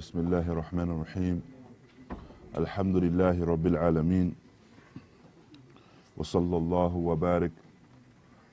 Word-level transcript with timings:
بسم 0.00 0.18
الله 0.18 0.48
الرحمن 0.48 0.90
الرحيم. 0.90 1.42
الحمد 2.56 2.96
لله 2.96 3.44
رب 3.44 3.66
العالمين. 3.66 4.32
وصلى 6.16 6.56
الله 6.56 6.92
وبارك 6.96 7.52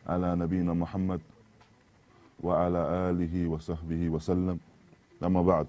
على 0.08 0.36
نبينا 0.36 0.74
محمد 0.74 1.22
وعلى 2.44 2.82
آله 3.10 3.48
وصحبه 3.48 4.10
وسلم. 4.10 4.60
أما 5.24 5.42
بعد 5.42 5.68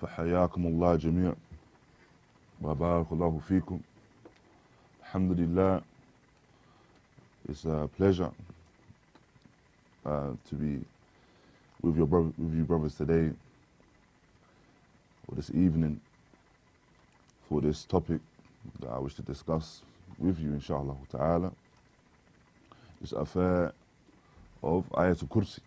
فحياكم 0.00 0.66
الله 0.66 0.96
جميعا 0.96 1.36
وبارك 2.62 3.12
الله 3.12 3.38
فيكم. 3.48 3.80
الحمد 5.00 5.30
لله. 5.40 5.82
It's 7.52 7.64
a 7.68 7.88
pleasure 8.00 8.32
uh, 10.06 10.32
to 10.48 10.54
be 10.56 10.80
with 11.84 11.96
your 12.00 12.06
bro- 12.06 12.32
with 12.38 12.54
you 12.56 12.64
brothers 12.64 12.96
today. 12.96 13.36
This 15.36 15.50
evening 15.50 16.00
for 17.48 17.60
this 17.60 17.84
topic 17.84 18.20
that 18.80 18.88
I 18.90 18.98
wish 18.98 19.14
to 19.14 19.22
discuss 19.22 19.82
with 20.18 20.38
you 20.38 20.52
inshallah 20.52 20.96
ta'ala. 21.10 21.52
This 23.00 23.12
affair 23.12 23.72
of 24.62 24.88
Ayatul 24.90 25.28
Kursi 25.28 25.60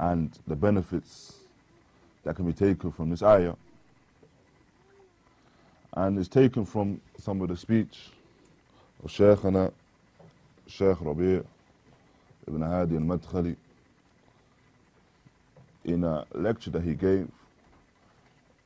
and 0.00 0.36
the 0.46 0.56
benefits 0.56 1.34
that 2.24 2.36
can 2.36 2.46
be 2.46 2.52
taken 2.52 2.90
from 2.90 3.10
this 3.10 3.22
ayah. 3.22 3.54
And 5.94 6.18
it's 6.18 6.28
taken 6.28 6.64
from 6.64 7.00
some 7.18 7.42
of 7.42 7.48
the 7.48 7.56
speech 7.56 8.10
of 9.04 9.10
Shaykhana 9.10 9.72
Shaykh 10.66 11.00
Rabi' 11.00 11.42
ibn 12.48 12.62
Hadi 12.62 12.96
al-Madkhali 12.96 13.56
in 15.84 16.04
a 16.04 16.24
lecture 16.34 16.70
that 16.70 16.82
he 16.82 16.94
gave 16.94 17.28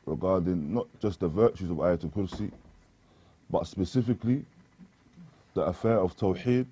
regarding 0.05 0.73
not 0.73 0.87
just 1.01 1.21
the 1.21 1.29
virtues 1.29 1.71
of 1.71 1.79
Ayatul 1.79 2.13
Kursi, 2.13 2.51
but 3.51 3.67
specifically 3.67 4.45
the 5.55 5.63
affair 5.63 5.99
of 5.99 6.17
Tawheed 6.17 6.67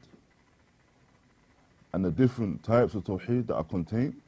and 1.93 2.05
the 2.05 2.11
different 2.11 2.63
types 2.63 2.95
of 2.95 3.05
Tawheed 3.05 3.47
that 3.47 3.55
are 3.55 3.65
contained 3.65 4.21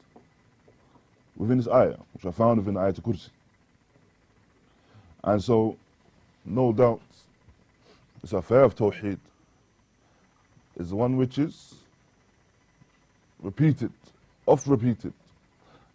within 1.37 1.59
this 1.59 1.69
ayah, 1.69 1.97
which 2.15 2.25
are 2.25 2.33
found 2.33 2.59
within 2.59 2.75
Ayatul 2.75 3.03
Kursi. 3.03 3.31
And 5.23 5.43
so, 5.43 5.77
no 6.45 6.73
doubt, 6.73 7.01
this 8.23 8.33
affair 8.33 8.62
of 8.62 8.75
Tawheed 8.75 9.19
is 10.77 10.93
one 10.93 11.17
which 11.17 11.39
is 11.39 11.75
repeated, 13.43 13.93
oft 14.47 14.67
repeated, 14.67 15.12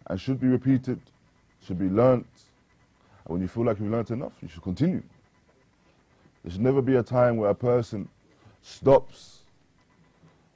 and 0.06 0.20
should 0.20 0.40
be 0.40 0.48
repeated, 0.48 1.00
should 1.66 1.78
be 1.78 1.88
learnt. 1.88 2.26
And 3.24 3.34
when 3.34 3.42
you 3.42 3.48
feel 3.48 3.64
like 3.64 3.78
you've 3.78 3.90
learnt 3.90 4.10
enough, 4.10 4.32
you 4.40 4.48
should 4.48 4.62
continue. 4.62 5.02
There 6.42 6.52
should 6.52 6.60
never 6.60 6.82
be 6.82 6.96
a 6.96 7.02
time 7.02 7.36
where 7.36 7.50
a 7.50 7.54
person 7.54 8.08
stops 8.62 9.40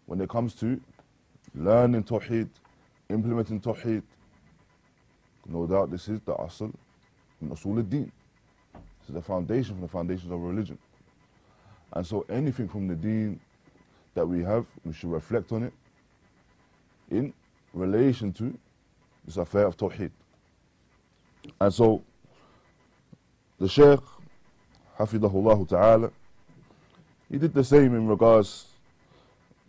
when 0.06 0.20
it 0.20 0.28
comes 0.28 0.54
to 0.56 0.80
learning 1.54 2.04
Tawheed, 2.04 2.48
implementing 3.08 3.60
Tawheed. 3.60 4.02
No 5.48 5.66
doubt 5.66 5.90
this 5.90 6.08
is 6.08 6.20
the 6.20 6.34
asl 6.34 6.72
in 7.40 7.50
Usul 7.50 7.76
al-Din. 7.76 8.10
This 8.74 9.08
is 9.08 9.14
the 9.14 9.22
foundation 9.22 9.74
from 9.74 9.82
the 9.82 9.88
foundations 9.88 10.32
of 10.32 10.40
religion. 10.40 10.78
And 11.92 12.04
so 12.04 12.26
anything 12.28 12.68
from 12.68 12.88
the 12.88 12.96
deen 12.96 13.38
that 14.14 14.26
we 14.26 14.42
have, 14.42 14.66
we 14.84 14.92
should 14.92 15.10
reflect 15.10 15.52
on 15.52 15.62
it 15.62 15.72
in 17.10 17.32
relation 17.72 18.32
to 18.34 18.58
this 19.26 19.36
affair 19.36 19.66
of 19.66 19.76
Tawheed. 19.76 20.10
And 21.60 21.74
so 21.74 22.02
the 23.58 23.68
Shaykh, 23.68 24.00
Hafidahullah 24.98 25.68
Ta'ala, 25.68 26.10
he 27.30 27.38
did 27.38 27.52
the 27.52 27.64
same 27.64 27.94
in 27.94 28.06
regards 28.06 28.66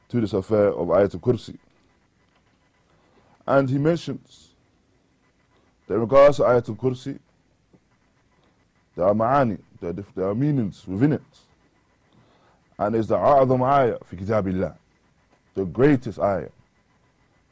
to 0.09 0.21
this 0.21 0.33
affair 0.33 0.67
of 0.67 0.87
Ayatul 0.87 1.19
Kursi. 1.19 1.57
And 3.45 3.69
he 3.69 3.77
mentions 3.77 4.49
that 5.87 5.95
in 5.95 6.01
regards 6.01 6.37
to 6.37 6.43
Ayatul 6.43 6.77
Kursi, 6.77 7.17
there 8.95 9.05
are 9.05 9.13
ma'ani, 9.13 9.59
there 9.79 9.91
are, 9.91 10.05
there 10.15 10.27
are 10.27 10.35
meanings 10.35 10.87
within 10.87 11.13
it. 11.13 11.21
And 12.79 12.95
it's 12.95 13.07
the 13.07 13.15
a'adham 13.15 13.63
ayah 13.63 13.97
fi 14.05 14.17
kitabillah, 14.17 14.75
the 15.55 15.65
greatest 15.65 16.19
ayah 16.19 16.49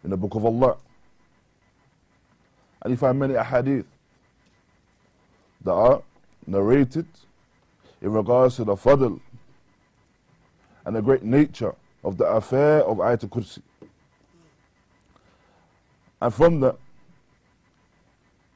in 0.04 0.12
the 0.12 0.18
book 0.18 0.36
of 0.36 0.46
Allah. 0.46 0.78
And 2.86 2.92
you 2.92 2.98
find 2.98 3.18
many 3.18 3.34
ahadith 3.34 3.86
that 5.64 5.72
are 5.72 6.04
narrated 6.46 7.08
in 8.00 8.12
regards 8.12 8.58
to 8.58 8.64
the 8.64 8.76
fadl 8.76 9.20
and 10.86 10.96
the 10.96 11.02
great 11.02 11.24
nature 11.24 11.74
of 12.04 12.18
the 12.18 12.26
affair 12.26 12.84
of 12.84 12.98
Ayatul 12.98 13.30
Kursi. 13.30 13.62
And 16.22 16.32
from 16.32 16.60
that 16.60 16.78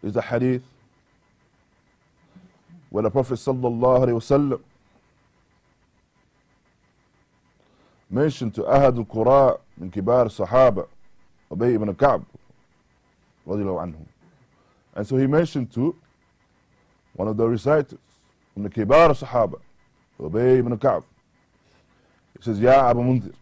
is 0.03 0.13
the 0.13 0.21
hadith 0.21 0.61
where 2.91 3.01
the 3.01 3.09
Prophet 3.09 3.33
wasallam 3.33 4.61
mentioned 8.11 8.53
to 8.53 8.61
Ahad 8.61 8.95
al-Qura 8.95 9.59
min 9.75 9.89
kibar 9.89 10.27
sahaba 10.27 10.87
Ubay 11.49 11.73
ibn 11.73 11.95
Ka'b 11.95 12.23
radiallahu 13.47 13.81
anhu. 13.87 14.05
And 14.98 15.06
so 15.06 15.16
he 15.16 15.26
mentioned 15.26 15.72
to 15.72 15.96
one 17.14 17.28
of 17.28 17.36
the 17.36 17.46
reciters 17.48 17.98
from 18.52 18.62
the 18.62 18.70
kibar 18.70 19.10
sahaba 19.10 19.60
Ubay 20.20 20.58
ibn 20.58 20.76
Ka'b. 20.78 21.04
He 22.36 22.42
says, 22.44 22.58
يا 22.60 22.90
أبا 22.90 23.02
منذر 23.02 23.32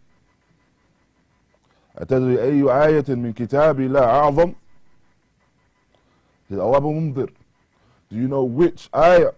أتدري 1.97 2.41
أي 2.41 2.63
آية 2.63 3.05
من 3.15 3.33
كتاب 3.33 3.79
الله 3.79 4.01
أعظم؟ 4.01 4.55
He 6.49 6.55
said, 6.55 6.59
Oh 6.59 6.75
Abu 6.75 6.87
Mundir, 6.89 7.29
do 8.09 8.15
you 8.15 8.27
know 8.27 8.43
which 8.43 8.89
ayah 8.95 9.31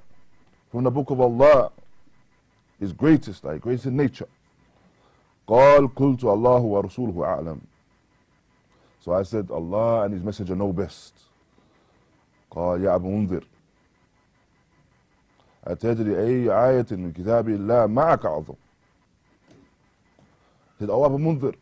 from 0.71 0.83
the 0.83 0.91
book 0.91 1.09
of 1.09 1.19
Allah 1.19 1.71
is 2.79 2.93
greatest, 2.93 3.43
like 3.43 3.61
greatest 3.61 3.87
in 3.87 3.97
nature? 3.97 4.27
قال 5.47 5.93
قلت 5.93 6.23
الله 6.23 6.61
ورسوله 6.61 7.13
أعلم 7.13 7.59
So 9.01 9.13
I 9.13 9.21
said, 9.23 9.51
Allah 9.51 10.03
and 10.05 10.13
His 10.15 10.23
Messenger 10.23 10.55
know 10.55 10.73
best. 10.73 11.13
قال 12.50 12.84
يا 12.84 12.94
أبو 12.94 13.10
منذر 13.10 13.44
أتدري 15.64 16.18
أي 16.18 16.50
آية 16.70 16.86
من 16.90 17.12
كتاب 17.12 17.48
الله 17.48 17.86
معك 17.86 18.26
أعظم 18.26 18.54
He 20.78 20.86
said, 20.86 20.90
Oh 20.90 21.04
Abu 21.04 21.18
Mundir, 21.18 21.54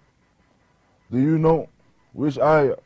do 1.10 1.19
you 1.19 1.38
know 1.38 1.69
which 2.12 2.38
ayah 2.38 2.76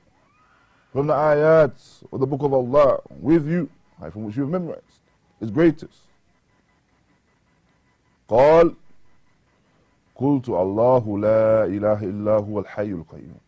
from 0.90 1.06
the 1.06 1.12
ayats 1.12 2.02
of 2.10 2.20
the 2.20 2.26
book 2.26 2.42
of 2.42 2.54
Allah 2.54 3.00
with 3.20 3.46
you, 3.46 3.68
from 4.10 4.24
which 4.24 4.36
you 4.36 4.42
have 4.44 4.50
memorized, 4.50 5.00
is 5.42 5.50
greatest? 5.50 5.98
قال 8.28 8.74
قلت 10.16 10.48
الله 10.48 11.18
لا 11.18 11.64
إله 11.64 12.02
إلا 12.02 12.32
هو 12.32 12.60
الحي 12.60 12.92
القيوم 12.92 13.40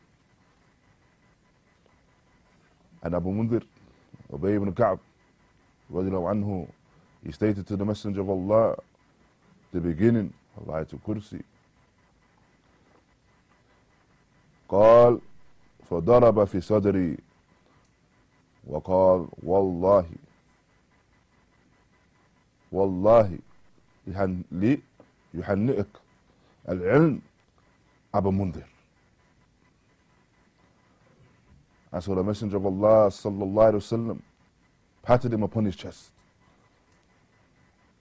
And 3.03 3.15
Abu 3.15 3.31
Mundir, 3.33 3.63
Ubay 4.35 4.57
ibn 4.57 4.73
Ka'b, 4.73 4.99
anhu, 5.93 6.67
he 7.25 7.31
stated 7.33 7.67
to 7.67 7.77
the 7.77 7.85
Messenger 7.85 8.21
of 8.23 8.31
Allah, 8.31 8.77
the 9.73 9.81
beginning 9.81 10.33
of 10.57 10.67
Ayatul 10.67 11.01
Kursi, 11.07 11.43
قال 14.69 15.21
فضرب 15.91 16.45
في 16.45 16.61
صدري 16.61 17.19
وقال 18.67 19.29
والله 19.43 20.07
والله 22.73 23.39
يهن 24.07 24.43
لي 24.53 24.81
يهنئك 25.35 25.87
العلم 26.69 27.21
أبا 28.15 28.31
منذر 28.31 28.74
And 31.95 32.03
so 32.03 32.13
the 32.13 32.25
Messenger 32.25 32.57
of 32.57 32.67
Allah 32.67 33.07
wasallam 33.09 34.21
patted 35.05 35.33
him 35.33 35.45
upon 35.45 35.65
his 35.65 35.77
chest. 35.77 36.11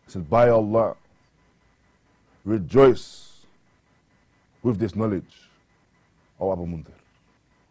He 0.08 0.14
said, 0.14 0.28
By 0.28 0.50
Allah, 0.50 0.96
rejoice 2.44 3.46
with 4.64 4.80
this 4.80 4.96
knowledge, 4.96 5.48
O 6.40 6.52
Abu 6.52 6.66
Mundir, 6.66 6.96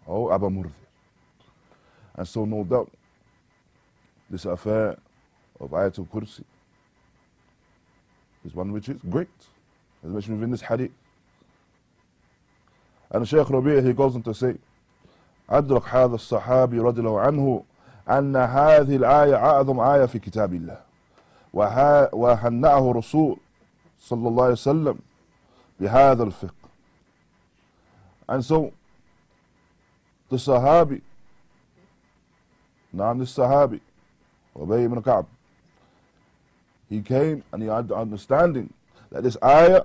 O 0.06 0.32
Abu 0.32 0.48
Mundir. 0.48 0.70
And 2.14 2.28
so, 2.28 2.44
no 2.44 2.62
doubt, 2.62 2.92
this 4.30 4.44
affair 4.44 4.96
of 5.58 5.70
Ayatul 5.70 6.06
Kursi 6.08 6.44
is 8.44 8.54
one 8.54 8.70
which 8.70 8.88
is 8.88 9.00
great, 9.10 9.28
as 10.04 10.12
mentioned 10.12 10.36
within 10.36 10.52
this 10.52 10.62
hadith. 10.62 10.92
And 13.10 13.26
Shaykh 13.26 13.50
Rabi' 13.50 13.82
he 13.82 13.92
goes 13.92 14.14
on 14.14 14.22
to 14.22 14.32
say, 14.32 14.54
أدرك 15.52 15.88
هذا 15.88 16.14
الصحابي 16.14 16.78
رضي 16.78 17.00
الله 17.00 17.20
عنه 17.20 17.62
أن 18.10 18.36
هذه 18.36 18.96
الآية 18.96 19.34
أعظم 19.36 19.80
آية 19.80 20.06
في 20.06 20.18
كتاب 20.18 20.54
الله 20.54 20.80
وهنأه 22.12 22.92
رسول 22.92 23.36
صلى 24.00 24.28
الله 24.28 24.42
عليه 24.42 24.52
وسلم 24.52 24.98
بهذا 25.80 26.22
الفقه 26.22 26.62
and 28.28 28.44
so 28.44 28.72
the 30.30 30.36
Sahabi 30.36 31.00
نعم 32.94 33.22
Sahabi 33.26 33.80
Ubay 34.56 34.84
ibn 34.84 35.02
Ka'b 35.02 35.26
he 36.88 37.00
came 37.02 37.42
and 37.52 37.62
he 37.62 37.68
had 37.68 37.88
the 37.88 37.94
understanding 37.94 38.72
that 39.10 39.22
this 39.22 39.36
ayah 39.44 39.82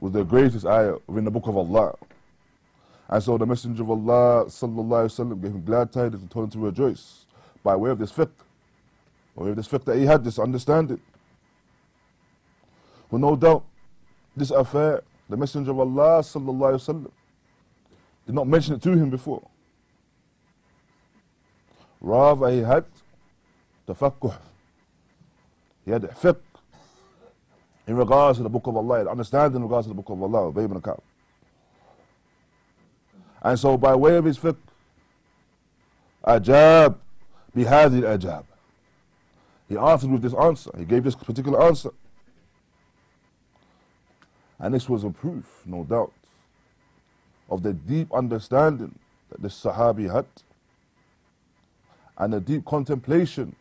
was 0.00 0.12
the 0.12 0.24
greatest 0.24 0.66
ayah 0.66 0.96
in 1.08 1.24
the 1.24 1.30
book 1.30 1.46
of 1.46 1.56
Allah 1.56 1.94
and 3.10 3.20
so 3.20 3.36
the 3.36 3.44
Messenger 3.44 3.82
of 3.82 3.90
Allah 3.90 4.44
sallallahu 4.46 5.06
wasallam 5.06 5.42
gave 5.42 5.50
him 5.50 5.64
glad 5.64 5.92
tidings 5.92 6.22
and 6.22 6.30
told 6.30 6.44
him 6.44 6.50
to 6.52 6.58
rejoice 6.60 7.26
by 7.64 7.74
way 7.74 7.90
of 7.90 7.98
this 7.98 8.12
fiqh, 8.12 8.30
by 9.36 9.44
way 9.44 9.50
of 9.50 9.56
this 9.56 9.66
fiqh 9.66 9.84
that 9.84 9.96
he 9.96 10.06
had, 10.06 10.22
this 10.22 10.38
understanding. 10.38 11.00
Well, 13.10 13.20
no 13.20 13.34
doubt, 13.34 13.64
this 14.36 14.52
affair, 14.52 15.02
the 15.28 15.36
Messenger 15.36 15.72
of 15.72 15.80
Allah 15.80 16.20
sallallahu 16.20 16.74
wasallam 16.74 17.10
did 18.26 18.34
not 18.36 18.46
mention 18.46 18.76
it 18.76 18.82
to 18.82 18.90
him 18.92 19.10
before. 19.10 19.42
Rather, 22.00 22.48
he 22.48 22.58
had 22.58 22.84
tafakkuh. 23.88 24.38
He 25.84 25.90
had 25.90 26.02
fiqh 26.02 26.38
in 27.88 27.96
regards 27.96 28.38
to 28.38 28.44
the 28.44 28.48
book 28.48 28.68
of 28.68 28.76
Allah, 28.76 29.10
understanding 29.10 29.56
in 29.56 29.62
regards 29.64 29.86
to 29.86 29.88
the 29.88 30.00
book 30.00 30.10
of 30.10 30.22
Allah, 30.22 30.50
ibn 30.50 30.80
Ka'b. 30.80 31.00
And 33.42 33.58
so 33.58 33.76
by 33.76 33.94
way 33.94 34.16
of 34.16 34.24
his 34.24 34.38
fiqh, 34.38 34.56
ajab 36.24 36.96
bihadi 37.56 38.02
ajab. 38.02 38.44
He 39.68 39.76
answered 39.76 40.10
with 40.10 40.22
this 40.22 40.34
answer. 40.34 40.70
He 40.76 40.84
gave 40.84 41.04
this 41.04 41.14
particular 41.14 41.62
answer. 41.62 41.90
And 44.58 44.74
this 44.74 44.88
was 44.88 45.04
a 45.04 45.10
proof, 45.10 45.62
no 45.64 45.84
doubt, 45.84 46.12
of 47.48 47.62
the 47.62 47.72
deep 47.72 48.12
understanding 48.12 48.98
that 49.30 49.40
this 49.40 49.62
Sahabi 49.62 50.12
had 50.12 50.26
and 52.18 52.34
the 52.34 52.40
deep 52.40 52.64
contemplation 52.66 53.56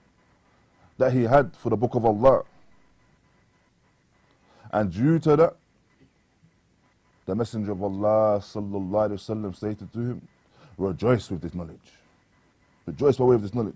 that 0.97 1.13
he 1.13 1.23
had 1.23 1.55
for 1.55 1.69
the 1.69 1.77
Book 1.77 1.95
of 1.95 2.03
Allah. 2.05 2.43
And 4.71 4.91
due 4.91 5.19
to 5.19 5.35
that, 5.37 5.55
the 7.28 7.34
Messenger 7.34 7.72
of 7.72 7.82
Allah 7.82 8.38
sallallahu 8.40 9.08
alaihi 9.08 9.12
wasallam 9.12 9.54
stated 9.56 9.92
to 9.92 9.98
him, 9.98 10.28
rejoice 10.76 11.30
with 11.30 11.40
this 11.40 11.54
knowledge. 11.54 11.78
Rejoice 12.86 13.16
by 13.16 13.24
way 13.24 13.36
of 13.36 13.42
this 13.42 13.54
knowledge. 13.54 13.74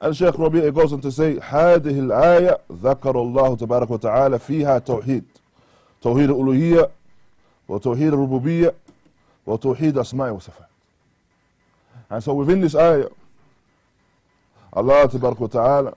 And 0.00 0.16
Shaykh 0.16 0.38
Rabi' 0.38 0.70
goes 0.70 0.94
on 0.94 1.02
to 1.02 1.12
say, 1.12 1.36
هذه 1.36 2.00
الآية 2.00 2.58
ذكر 2.72 3.20
الله 3.20 3.56
تبارك 3.56 3.90
وتعالى 3.90 4.38
فيها 4.38 4.78
توحيد 4.78 5.24
توحيد 6.00 6.30
الألوهية 6.30 6.90
وتوحيد 7.68 8.12
الربوبية 8.12 8.74
وتوحيد 9.46 9.98
أسماء 9.98 10.32
وصفات. 10.32 10.68
And 12.08 12.24
so 12.24 12.32
within 12.34 12.60
this 12.62 12.74
ayah, 12.74 13.08
Allah 14.72 15.06
تبارك 15.08 15.36
وتعالى 15.36 15.94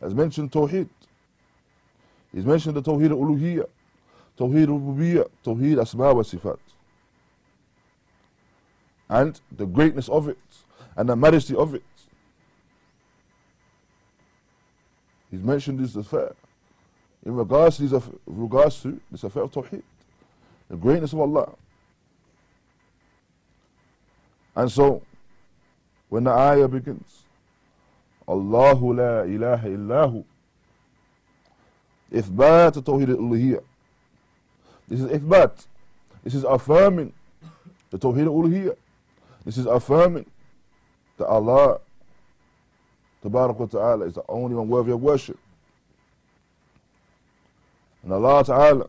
has 0.00 0.14
mentioned 0.14 0.50
Tawheed. 0.50 0.88
He's 2.33 2.45
mentioned 2.45 2.75
the 2.75 2.81
Tawheed 2.81 3.11
al-Uluhiyya, 3.11 3.67
Tawheed 4.37 4.67
al-Rububiyyah, 4.67 5.29
Tawheed 5.45 5.79
Asma 5.79 6.13
wa 6.13 6.23
Sifat. 6.23 6.57
And 9.09 9.39
the 9.51 9.67
greatness 9.67 10.09
of 10.09 10.27
it, 10.27 10.39
and 10.95 11.07
the 11.07 11.15
majesty 11.15 11.55
of 11.55 11.75
it. 11.75 11.83
He's 15.29 15.43
mentioned 15.43 15.79
this 15.79 15.95
affair 15.95 16.33
in 17.25 17.35
regards 17.35 17.77
to, 17.77 17.87
this, 17.87 18.03
regards 18.25 18.81
to 18.81 18.99
this 19.11 19.23
affair 19.23 19.43
of 19.43 19.51
Tawheed, 19.51 19.83
the 20.69 20.77
greatness 20.77 21.13
of 21.13 21.19
Allah. 21.19 21.53
And 24.55 24.71
so, 24.71 25.03
when 26.09 26.23
the 26.23 26.31
ayah 26.31 26.67
begins, 26.67 27.23
Allahu 28.27 28.93
la 28.93 29.21
ilaha 29.21 29.67
illahu 29.67 30.23
إثبات 32.12 32.78
توحيد 32.78 33.10
الألوهية 33.10 33.60
This 34.88 35.00
is 35.00 35.06
إثبات 35.10 35.66
This 36.24 36.34
is 36.34 36.44
affirming 36.44 37.12
the 37.90 37.98
Tawheed 37.98 38.26
al-Uluhiyya. 38.26 38.76
This 39.44 39.56
is 39.56 39.66
affirming 39.66 40.26
that 41.16 41.26
Allah 41.26 41.80
Tabarak 43.24 43.56
wa 43.56 43.66
Ta'ala 43.66 44.04
is 44.06 44.14
the 44.14 44.22
only 44.28 44.54
one 44.54 44.68
worthy 44.68 44.92
of 44.92 45.00
worship. 45.00 45.38
And 48.02 48.12
Allah 48.12 48.44
Ta'ala 48.44 48.88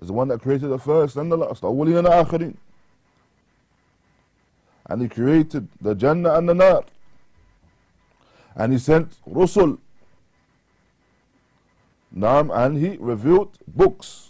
is 0.00 0.08
the 0.08 0.12
one 0.12 0.28
that 0.28 0.40
created 0.40 0.68
the 0.68 0.78
first 0.78 1.16
and 1.16 1.30
the 1.30 1.36
last, 1.36 1.60
the 1.60 1.68
awwalin 1.68 1.98
and 1.98 2.06
the 2.06 2.10
akhirin. 2.10 2.56
And 4.86 5.02
He 5.02 5.08
created 5.08 5.68
the 5.80 5.94
Jannah 5.94 6.34
and 6.34 6.48
the 6.48 6.54
Nar. 6.54 6.84
And 8.56 8.72
He 8.72 8.78
sent 8.78 9.16
Rusul 9.28 9.78
نعم 12.12 12.50
and 12.50 12.76
he 12.78 12.96
revealed 12.98 13.58
books 13.66 14.28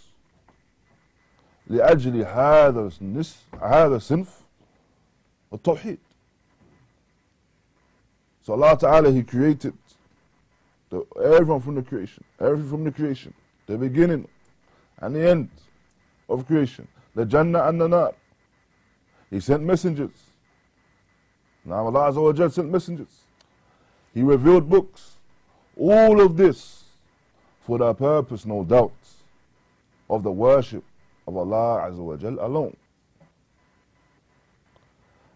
لأجل 1.69 2.25
هذا 2.25 2.89
النصف 3.01 3.55
هذا 3.61 3.95
الصنف 3.95 4.41
التوحيد 5.53 5.97
So 8.41 8.53
Allah 8.53 8.77
Ta'ala 8.79 9.11
He 9.11 9.21
created 9.21 9.75
the, 10.89 11.05
everyone 11.23 11.61
from 11.61 11.75
the 11.75 11.83
creation, 11.83 12.23
everything 12.39 12.69
from 12.69 12.83
the 12.83 12.91
creation, 12.91 13.33
the 13.67 13.77
beginning 13.77 14.27
and 15.01 15.15
the 15.15 15.29
end 15.29 15.49
of 16.27 16.47
creation, 16.47 16.87
the 17.13 17.25
Jannah 17.25 17.67
and 17.67 17.79
the 17.79 17.87
Nar. 17.87 18.13
He 19.29 19.39
sent 19.39 19.61
messengers. 19.63 20.31
Now 21.63 21.85
Allah 21.85 22.11
Azza 22.11 22.39
wa 22.41 22.47
sent 22.49 22.71
messengers. 22.71 23.21
He 24.15 24.23
revealed 24.23 24.67
books. 24.67 25.17
All 25.77 26.19
of 26.19 26.35
this 26.35 26.82
for 27.63 27.77
the 27.77 27.93
purpose, 27.93 28.45
no 28.45 28.63
doubt, 28.63 28.91
of 30.09 30.23
the 30.23 30.31
worship 30.31 30.83
of 31.27 31.37
Allah 31.37 31.89
Azza 31.89 31.97
wa 31.97 32.15
Jal 32.15 32.37
alone. 32.39 32.75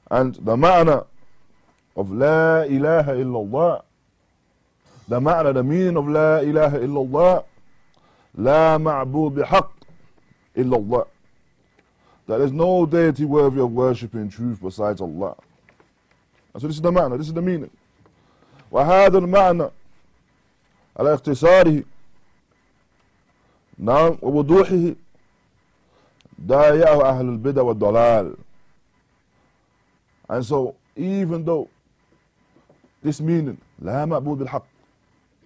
And 0.09 0.35
the 0.35 0.55
ma'na 0.55 1.05
of 1.95 2.11
La 2.11 2.61
ilaha 2.63 3.11
illallah, 3.13 3.83
the 5.07 5.19
ma'na, 5.19 5.53
the 5.53 5.63
meaning 5.63 5.97
of 5.97 6.07
La 6.07 6.37
ilaha 6.39 6.79
illallah, 6.79 7.43
La 8.35 8.77
ma'bud 8.77 9.35
bihaq 9.35 9.69
illallah. 10.55 11.07
There 12.25 12.41
is 12.41 12.51
no 12.51 12.85
deity 12.85 13.25
worthy 13.25 13.59
of 13.59 13.71
worship 13.71 14.15
in 14.15 14.29
truth 14.29 14.59
besides 14.61 15.01
Allah. 15.01 15.35
And 16.53 16.61
so 16.61 16.67
this 16.67 16.77
is 16.77 16.81
the 16.81 16.91
ma'na, 16.91 17.17
this 17.17 17.27
is 17.27 17.33
the 17.33 17.41
meaning. 17.41 17.69
وهذا 18.71 19.17
المعنى 19.17 19.69
على 20.97 21.13
اختصاره 21.13 21.83
نعم 23.77 24.17
ووضوحه 24.21 24.95
ضايعه 26.41 27.09
أهل 27.09 27.29
البدع 27.29 27.61
والضلال 27.61 28.35
and 30.29 30.45
so 30.45 30.75
even 30.95 31.43
though 31.45 31.69
this 33.03 33.21
meaning 33.21 33.57
لا 33.81 34.05
معبود 34.05 34.37
بالحق 34.37 34.65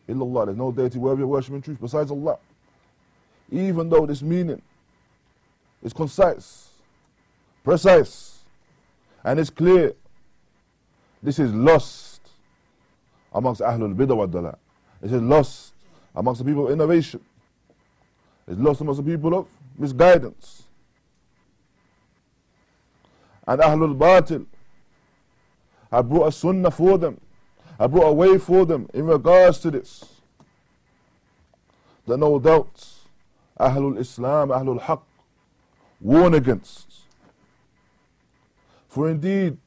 إلا 0.10 0.24
الله 0.24 0.46
there's 0.46 0.58
no 0.58 0.72
deity 0.72 0.98
worthy 1.00 1.24
of 1.24 1.30
worship 1.30 1.54
in 1.54 1.62
truth 1.62 1.78
besides 1.82 2.12
Allah 2.12 2.38
even 3.52 3.90
though 3.90 4.06
this 4.06 4.22
meaning 4.22 4.62
is 5.84 5.94
concise 5.94 6.70
precise 7.64 8.44
and 9.24 9.40
it's 9.40 9.50
clear 9.50 9.94
this 11.24 11.40
is 11.40 11.52
lost 11.54 12.22
amongst 13.34 13.62
Ahlul 13.62 13.96
Bidah 13.96 14.16
wa 14.16 14.26
Dalal. 14.26 14.58
This 15.02 15.12
is 15.12 15.22
lost 15.22 15.74
amongst 16.16 16.40
the 16.40 16.46
people 16.46 16.68
of 16.68 16.74
innovation. 16.74 17.20
It's 18.48 18.60
lost 18.60 18.82
amongst 18.82 19.04
the 19.04 19.12
people 19.12 19.38
of 19.38 19.48
misguidance. 19.78 20.64
And 23.46 23.62
Ahlul 23.62 23.98
Batil 23.98 24.46
have 25.92 26.10
brought 26.10 26.28
a 26.28 26.32
sunnah 26.32 26.72
for 26.72 26.98
them, 26.98 27.20
have 27.80 27.92
brought 27.92 28.08
a 28.08 28.14
way 28.14 28.38
for 28.38 28.66
them 28.66 28.90
in 28.94 29.06
regards 29.06 29.60
to 29.60 29.72
this. 29.72 30.04
That 32.06 32.18
no 32.18 32.40
doubt 32.40 32.86
Ahlul 33.60 33.98
Islam, 33.98 34.50
Ahlul 34.50 34.82
Haqq 34.82 35.02
warn 36.00 36.34
against. 36.34 36.94
For 38.88 39.10
indeed, 39.10 39.58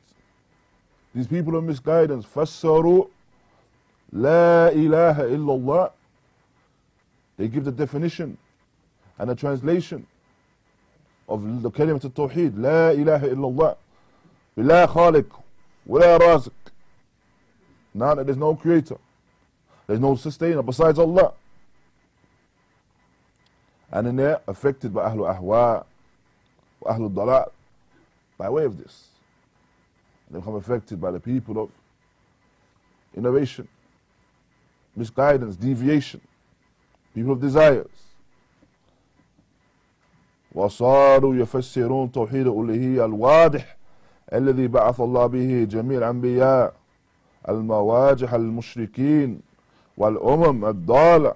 these 1.14 1.26
people 1.26 1.56
of 1.56 1.64
misguidance, 1.64 2.24
فسروا 2.24 3.08
لا 4.12 4.72
إله 4.72 5.16
إلا 5.20 5.60
الله. 5.60 5.90
They 7.36 7.48
give 7.48 7.64
the 7.64 7.72
definition 7.72 8.36
and 9.17 9.29
a 9.29 9.35
translation 9.35 10.05
of 11.27 11.61
the 11.61 11.71
kalimat 11.71 12.03
al-tawheed, 12.03 12.53
La 12.57 12.89
ilaha 12.89 13.27
illallah, 13.27 13.77
La 14.57 14.87
khaliq, 14.87 15.29
La 15.87 16.17
razik. 16.19 16.51
Now 17.93 18.15
that 18.15 18.25
there's 18.25 18.37
no 18.37 18.55
creator, 18.55 18.97
there's 19.87 19.99
no 19.99 20.15
sustainer 20.15 20.61
besides 20.61 20.99
Allah. 20.99 21.33
And 23.91 24.07
then 24.07 24.15
they're 24.17 24.41
affected 24.47 24.93
by 24.93 25.09
Ahlul 25.09 25.39
Ahwa, 25.39 25.85
Ahlul 26.83 27.13
Dalal, 27.13 27.51
by 28.37 28.49
way 28.49 28.65
of 28.65 28.77
this. 28.77 29.07
They 30.29 30.39
become 30.39 30.55
affected 30.55 30.99
by 30.99 31.11
the 31.11 31.19
people 31.19 31.61
of 31.61 31.69
innovation, 33.15 33.67
misguidance, 34.95 35.55
deviation, 35.55 36.19
people 37.13 37.31
of 37.31 37.41
desires. 37.41 37.87
وصاروا 40.55 41.35
يفسرون 41.35 42.11
توحيد 42.11 42.47
الألوهية 42.47 43.05
الواضح 43.05 43.77
الذي 44.33 44.67
بعث 44.67 45.01
الله 45.01 45.25
به 45.27 45.63
جميع 45.69 45.97
الأنبياء 45.97 46.73
المواجح 47.49 48.33
المشركين 48.33 49.41
والأمم 49.97 50.65
الضالة. 50.65 51.35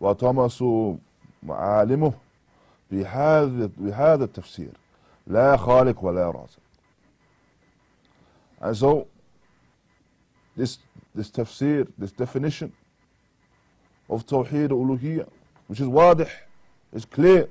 وطمسوا 0.00 0.96
معالمه 1.42 2.12
بهذا 2.90 3.70
بهذا 3.76 4.24
التفسير. 4.24 4.72
لا 5.26 5.56
خالق 5.56 6.04
ولا 6.04 6.30
رازق. 6.30 6.60
And 8.60 8.76
so 8.76 9.06
this 10.56 10.78
this 11.14 11.30
tafsir 11.30 11.86
this 11.98 12.12
definition 12.12 12.72
of 14.10 14.26
Tawheed 14.26 14.68
uluhiyya 14.68 15.26
which 15.68 15.80
is 15.80 15.86
wadih 15.86 16.28
is 16.92 17.04
clear. 17.04 17.48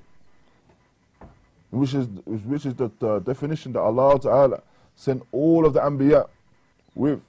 Which 1.73 1.95
is 1.95 2.05
which 2.25 2.67
is 2.67 2.75
the, 2.75 3.19
definition 3.25 3.73
that 3.73 3.79
Allah 3.79 4.19
Ta'ala 4.19 4.61
sent 4.95 5.23
all 5.31 5.65
of 5.65 5.73
the 5.73 5.79
Anbiya 5.79 6.27
with. 6.93 7.19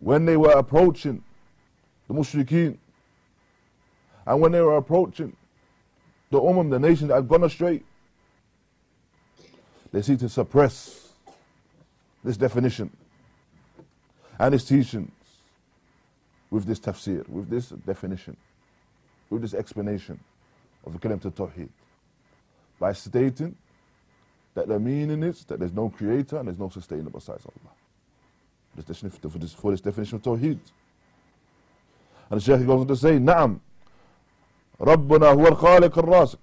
When 0.00 0.26
they 0.26 0.36
were 0.36 0.50
approaching 0.50 1.22
the 2.08 2.14
mushrikeen 2.14 2.76
and 4.26 4.40
when 4.40 4.52
they 4.52 4.60
were 4.60 4.76
approaching 4.76 5.34
the 6.30 6.38
Ummah, 6.38 6.68
the 6.68 6.78
nation 6.78 7.08
that 7.08 7.14
had 7.14 7.28
gone 7.28 7.44
astray, 7.44 7.82
they 9.90 10.02
seek 10.02 10.18
to 10.18 10.28
suppress 10.28 11.08
this 12.22 12.36
definition 12.36 12.94
and 14.38 14.54
its 14.54 14.64
teachings 14.64 15.10
with 16.50 16.66
this 16.66 16.80
tafsir, 16.80 17.26
with 17.30 17.48
this 17.48 17.70
definition, 17.70 18.36
with 19.30 19.40
this 19.40 19.54
explanation 19.54 20.20
of 20.84 20.92
the 20.92 20.98
kalim 20.98 21.20
to 21.22 21.30
tawheed 21.30 21.70
by 22.79 22.93
stating 22.93 23.55
that 24.55 24.67
the 24.67 24.79
meaning 24.79 25.23
is 25.23 25.43
that 25.45 25.59
there's 25.59 25.73
no 25.73 25.89
creator 25.89 26.37
and 26.37 26.47
there's 26.47 26.59
no 26.59 26.69
sustainer 26.69 27.09
besides 27.09 27.45
Allah. 27.45 27.73
This 28.75 28.85
definition, 28.85 29.29
for, 29.29 29.37
this, 29.37 29.53
for 29.53 29.71
this 29.71 29.81
definition 29.81 30.15
of 30.17 30.21
tawheed. 30.21 30.59
And 32.29 32.39
the 32.39 32.43
Shaykh 32.43 32.65
goes 32.65 32.81
on 32.81 32.87
to 32.87 32.95
say, 32.95 33.19
نعم 33.19 33.59
ربنا 34.81 35.27
هو 35.27 35.47
الخالق 35.47 35.99
الرازق 35.99 36.39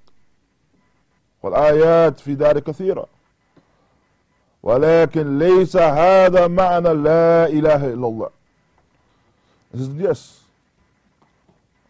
والآيات 1.42 2.20
في 2.20 2.34
ذلك 2.34 2.62
كثيرة 2.62 3.06
ولكن 4.62 5.38
ليس 5.38 5.76
هذا 5.76 6.46
معنى 6.48 6.94
لا 6.94 7.46
إله 7.48 7.92
إلا 7.94 8.06
الله 8.06 8.30
He 9.72 9.78
says, 9.78 9.88
yes, 9.94 10.40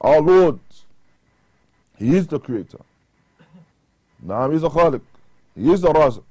our 0.01 0.21
Lord, 0.21 0.59
He 1.99 2.17
is 2.17 2.27
the 2.27 2.41
Creator. 2.41 2.79
Naam, 4.25 4.51
He 4.51 4.57
is 4.57 4.63
the 4.63 4.71
Khaliq. 4.71 5.01
He 5.55 5.73
is 5.73 5.81
the 5.81 5.89
Raziq. 5.89 6.23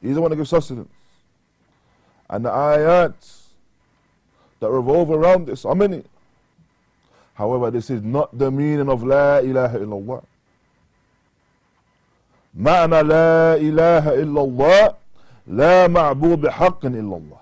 He 0.00 0.08
is 0.08 0.14
the 0.16 0.20
one 0.20 0.30
that 0.30 0.36
gives 0.36 0.50
sustenance. 0.50 0.90
And 2.28 2.44
the 2.44 2.50
ayat 2.50 3.14
that 4.60 4.70
revolve 4.70 5.10
around 5.10 5.46
this 5.46 5.64
are 5.64 5.74
many. 5.74 6.02
However, 7.34 7.70
this 7.70 7.90
is 7.90 8.02
not 8.02 8.36
the 8.36 8.50
meaning 8.50 8.88
of 8.88 9.02
La 9.02 9.38
ilaha 9.38 9.78
illallah. 9.78 10.24
معنى 12.58 13.02
لا 13.02 13.56
إله 13.56 14.22
إلا 14.22 14.44
الله 14.44 14.94
لا 15.48 15.88
معبود 15.88 16.40
بحق 16.40 16.84
إلا 16.84 17.00
الله. 17.00 17.38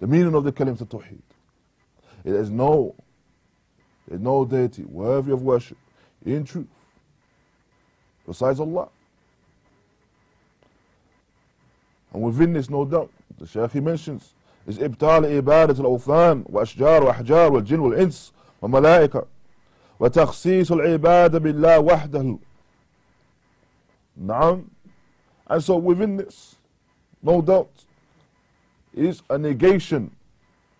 The 0.00 0.06
meaning 0.06 0.34
of 0.34 0.44
the 0.44 0.52
kalim 0.52 0.80
of 0.80 0.88
tawheed. 0.88 1.20
It 2.24 2.34
is 2.34 2.50
no, 2.50 2.94
there 4.08 4.16
is 4.16 4.22
no 4.22 4.44
deity 4.44 4.84
worthy 4.84 5.32
of 5.32 5.42
worship 5.42 5.78
in 6.24 6.44
truth 6.44 6.66
besides 8.30 8.60
Allah. 8.60 8.88
And 12.12 12.22
within 12.22 12.52
this, 12.52 12.70
no 12.70 12.84
doubt, 12.84 13.10
the 13.38 13.46
Shaykh 13.46 13.72
he 13.72 13.80
mentions 13.80 14.32
is 14.66 14.78
إبطال 14.78 15.24
إبادة 15.24 15.80
الأوثان 15.80 16.44
وأشجار 16.48 17.02
وأحجار 17.04 17.52
والجن 17.52 17.78
والإنس 17.78 18.32
وملائكة 18.62 19.26
وتخصيص 20.00 20.72
العبادة 20.72 21.38
بالله 21.38 21.80
وحده 21.80 22.38
نعم 24.16 24.64
and 25.48 25.62
so 25.62 25.76
within 25.76 26.16
this 26.16 26.56
no 27.22 27.40
doubt 27.40 27.70
is 28.94 29.22
a 29.30 29.38
negation 29.38 30.10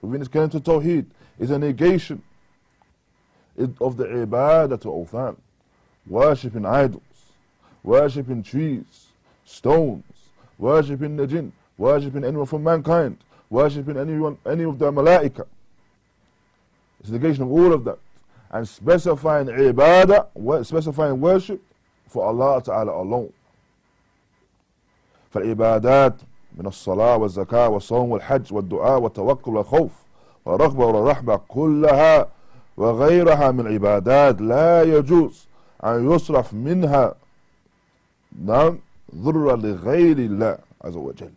within 0.03 0.21
this 0.21 0.29
kind 0.29 0.53
of 0.55 0.63
tawheed 0.63 1.07
is 1.39 1.51
a 1.51 1.59
negation 1.59 2.23
of 3.81 3.97
the 3.97 4.05
ibadah 4.05 4.81
to 4.81 4.89
awthan 4.89 5.37
worshipping 6.07 6.67
idols 6.67 7.03
Worshipping 7.84 8.44
trees 8.44 9.08
stones 9.46 10.04
worshipping 10.58 11.16
the 11.16 11.26
jinn 11.28 11.52
worshipping 11.78 12.24
anyone 12.24 12.46
from 12.46 12.64
mankind 12.64 13.18
worshipping 13.50 13.98
anyone 13.98 14.38
any 14.46 14.64
of 14.64 14.78
the 14.80 14.92
malaika 14.92 15.46
it's 17.02 17.10
a 17.10 17.14
negation 17.14 17.44
of 17.44 17.52
all 17.52 17.74
of 17.74 17.84
that. 17.86 17.98
And 18.52 18.68
specifying 18.68 19.48
ibadah, 19.48 20.66
specifying 20.66 21.20
worship 21.20 21.60
for 22.08 22.26
Allah 22.26 22.62
Ta'ala 22.62 22.92
alone. 22.92 23.34
فالعبادات 25.34 26.14
من 26.58 26.68
الصلاة 26.68 27.18
والزكاة 27.18 27.70
والصوم 27.70 28.12
والحج 28.12 28.54
والدعاء 28.54 29.00
والتوكل 29.02 29.52
والخوف 29.56 29.92
والرغبة 30.46 30.86
والرحبة 30.86 31.40
كلها 31.48 32.28
وغيرها 32.78 33.52
من 33.52 33.68
العبادات 33.68 34.42
لا 34.42 34.84
يجوز 34.84 35.48
أن 35.84 36.12
يصرف 36.12 36.54
منها 36.54 37.16
نعم 38.45 38.79
ضر 39.15 39.57
لغير 39.57 40.17
الله 40.17 40.59
عز 40.85 40.97
وجل. 40.97 41.33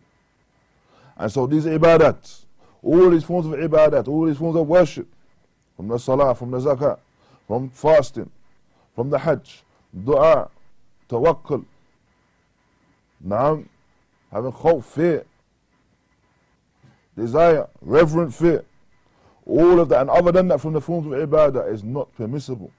And 1.17 1.31
so 1.31 1.45
these 1.47 1.65
ibadat, 1.65 2.45
all 2.81 3.09
these 3.09 3.23
forms 3.23 3.45
of 3.45 3.53
ibadat, 3.53 4.07
all 4.07 4.25
these 4.25 4.37
forms 4.37 4.55
of 4.55 4.67
worship, 4.67 5.07
from 5.75 5.87
the 5.87 5.97
salah, 5.97 6.33
from 6.33 6.51
the 6.51 6.59
zakah, 6.59 6.97
from 7.47 7.69
fasting, 7.69 8.29
from 8.95 9.09
the 9.09 9.19
hajj, 9.19 9.63
dua, 10.03 10.49
tawakkul, 11.09 11.65
naam, 13.25 13.65
having 14.31 14.51
hope, 14.51 14.83
fear, 14.83 15.25
desire, 17.17 17.67
reverent 17.81 18.33
fear, 18.33 18.63
all 19.45 19.79
of 19.79 19.89
that, 19.89 20.01
and 20.01 20.09
other 20.09 20.31
than 20.31 20.47
that, 20.47 20.61
from 20.61 20.73
the 20.73 20.81
forms 20.81 21.05
of 21.07 21.13
ibadah, 21.13 21.71
is 21.71 21.83
not 21.83 22.13
permissible 22.15 22.71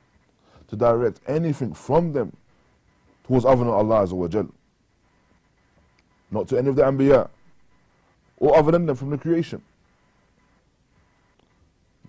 to 0.69 0.77
direct 0.77 1.21
anything 1.27 1.75
from 1.75 2.13
them 2.13 2.35
towards 3.26 3.46
other 3.46 3.64
than 3.64 3.74
Allah 3.74 4.06
Azza 4.06 4.50
Not 6.32 6.48
to 6.50 6.58
any 6.58 6.70
of 6.70 6.76
the 6.76 6.84
Anbiya, 6.84 7.30
or 8.38 8.58
other 8.58 8.72
than 8.72 8.86
them 8.86 8.96
from 8.96 9.10
the 9.10 9.18
creation. 9.18 9.62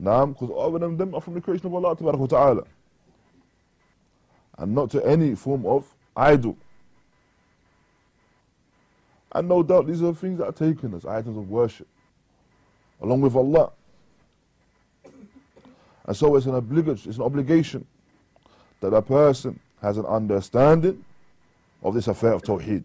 Naam, 0.02 0.34
because 0.34 0.50
other 0.56 0.78
than 0.78 0.96
them 0.96 1.14
are 1.14 1.20
from 1.20 1.34
the 1.34 1.40
creation 1.40 1.66
of 1.66 1.74
Allah 1.74 1.96
Ta'ala. 2.28 2.64
And 4.58 4.74
not 4.74 4.90
to 4.90 5.04
any 5.06 5.34
form 5.34 5.64
of 5.64 5.86
idol. 6.16 6.56
And 9.32 9.48
no 9.48 9.62
doubt 9.62 9.86
these 9.86 10.02
are 10.02 10.14
things 10.14 10.38
that 10.38 10.46
are 10.46 10.52
taken 10.52 10.94
as 10.94 11.04
items 11.04 11.36
of 11.36 11.48
worship, 11.48 11.88
along 13.00 13.22
with 13.22 13.36
Allah. 13.36 13.70
And 16.06 16.16
so 16.16 16.36
it's 16.36 16.46
an 16.46 16.54
obligation, 16.54 17.10
it's 17.10 17.18
an 17.18 17.24
obligation 17.24 17.86
that 18.80 18.94
a 18.94 19.02
person 19.02 19.58
has 19.85 19.97
an 19.97 20.05
understanding 20.05 21.03
of 21.83 21.93
this 21.93 22.07
affair 22.07 22.33
of 22.33 22.41
Tawheed, 22.43 22.83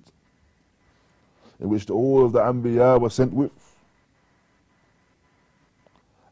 in 1.60 1.68
which 1.68 1.90
all 1.90 2.24
of 2.24 2.32
the 2.32 2.40
Anbiya 2.40 3.00
were 3.00 3.10
sent 3.10 3.32
with 3.32 3.50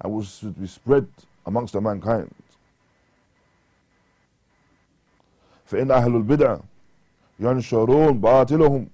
and 0.00 0.12
will 0.12 0.26
be 0.52 0.66
spread 0.66 1.06
amongst 1.46 1.72
the 1.72 1.80
mankind. 1.80 2.34
فإن 5.66 5.90
أهل 5.90 6.16
البدع 6.16 6.58
ينشرون 7.40 8.20
باطلهم 8.20 8.88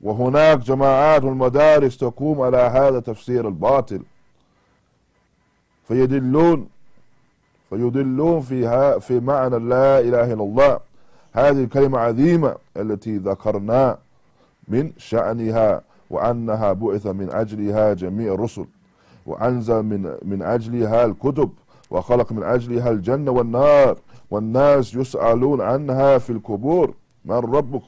وهناك 0.00 0.58
جماعات 0.58 1.24
والمدارس 1.24 1.96
تقوم 1.96 2.40
على 2.40 2.56
هذا 2.56 3.00
تفسير 3.00 3.48
الباطل 3.48 4.02
فيدلون 5.88 6.68
فيدلون 7.69 8.41
فيها 8.41 8.99
في 8.99 9.19
معنى 9.19 9.59
لا 9.59 9.99
إله 9.99 10.33
إلا 10.33 10.43
الله. 10.43 10.79
هذه 11.33 11.63
الكلمة 11.63 11.99
عظيمة 11.99 12.55
التي 12.77 13.17
ذكرنا 13.17 13.97
من 14.67 14.91
شأنها 14.97 15.81
وأنها 16.09 16.73
بعث 16.73 17.07
من 17.07 17.29
أجلها 17.31 17.93
جميع 17.93 18.33
الرسل 18.33 18.65
وأنزل 19.25 19.83
من 19.83 20.15
من 20.21 20.41
أجلها 20.41 21.05
الكتب 21.05 21.49
وخلق 21.89 22.31
من 22.31 22.43
أجلها 22.43 22.91
الجنة 22.91 23.31
والنار. 23.31 23.97
والناس 24.31 24.95
يسألون 24.95 25.61
عنها 25.61 26.17
في 26.17 26.29
القبور 26.29 26.93
من 27.25 27.35
ربك؟ 27.35 27.81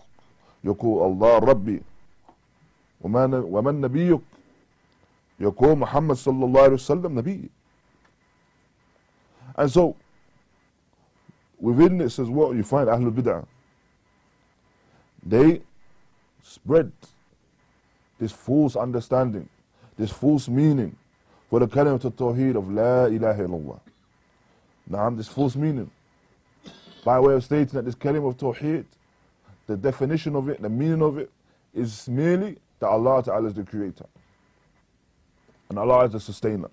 يقول 0.63 1.12
الله 1.12 1.38
ربي. 1.38 1.81
ومن 3.01 3.33
ومن 3.33 3.81
نبيك 3.81 4.19
يقول 5.39 5.77
محمد 5.77 6.15
صلى 6.15 6.45
الله 6.45 6.62
عليه 6.62 6.74
وسلم 6.74 7.19
نبي. 7.19 7.50
And 9.59 9.69
so 9.69 9.95
within 11.59 11.97
this 11.97 12.17
as 12.17 12.29
well 12.29 12.55
you 12.55 12.63
find 12.63 12.87
Ahlul 12.87 13.13
Bid'ah. 13.13 13.45
They 15.23 15.61
spread 16.41 16.91
this 18.17 18.31
false 18.31 18.75
understanding 18.75 19.49
this 19.97 20.11
false 20.11 20.47
meaning 20.47 20.95
for 21.49 21.59
the 21.59 21.67
kalimat 21.67 22.05
al-tawheed 22.05 22.55
of 22.55 22.71
La 22.71 23.05
ilaha 23.05 23.43
illallah. 23.43 23.79
Now 24.87 25.09
this 25.09 25.27
false 25.27 25.57
meaning. 25.57 25.91
By 27.03 27.19
way 27.19 27.33
of 27.33 27.43
stating 27.43 27.73
that 27.73 27.85
this 27.85 27.95
kalim 27.95 28.27
of 28.27 28.37
tawheed 28.37 28.85
the 29.67 29.75
definition 29.75 30.35
of 30.35 30.47
it 30.47 30.61
the 30.61 30.69
meaning 30.69 31.01
of 31.01 31.17
it 31.17 31.29
is 31.73 32.07
merely 32.07 32.57
that 32.79 32.87
Allah 32.87 33.21
Ta'ala 33.21 33.47
is 33.47 33.53
the 33.53 33.63
creator. 33.63 34.05
And 35.69 35.77
Allah 35.77 36.05
is 36.05 36.13
the 36.13 36.19
sustainer. 36.19 36.71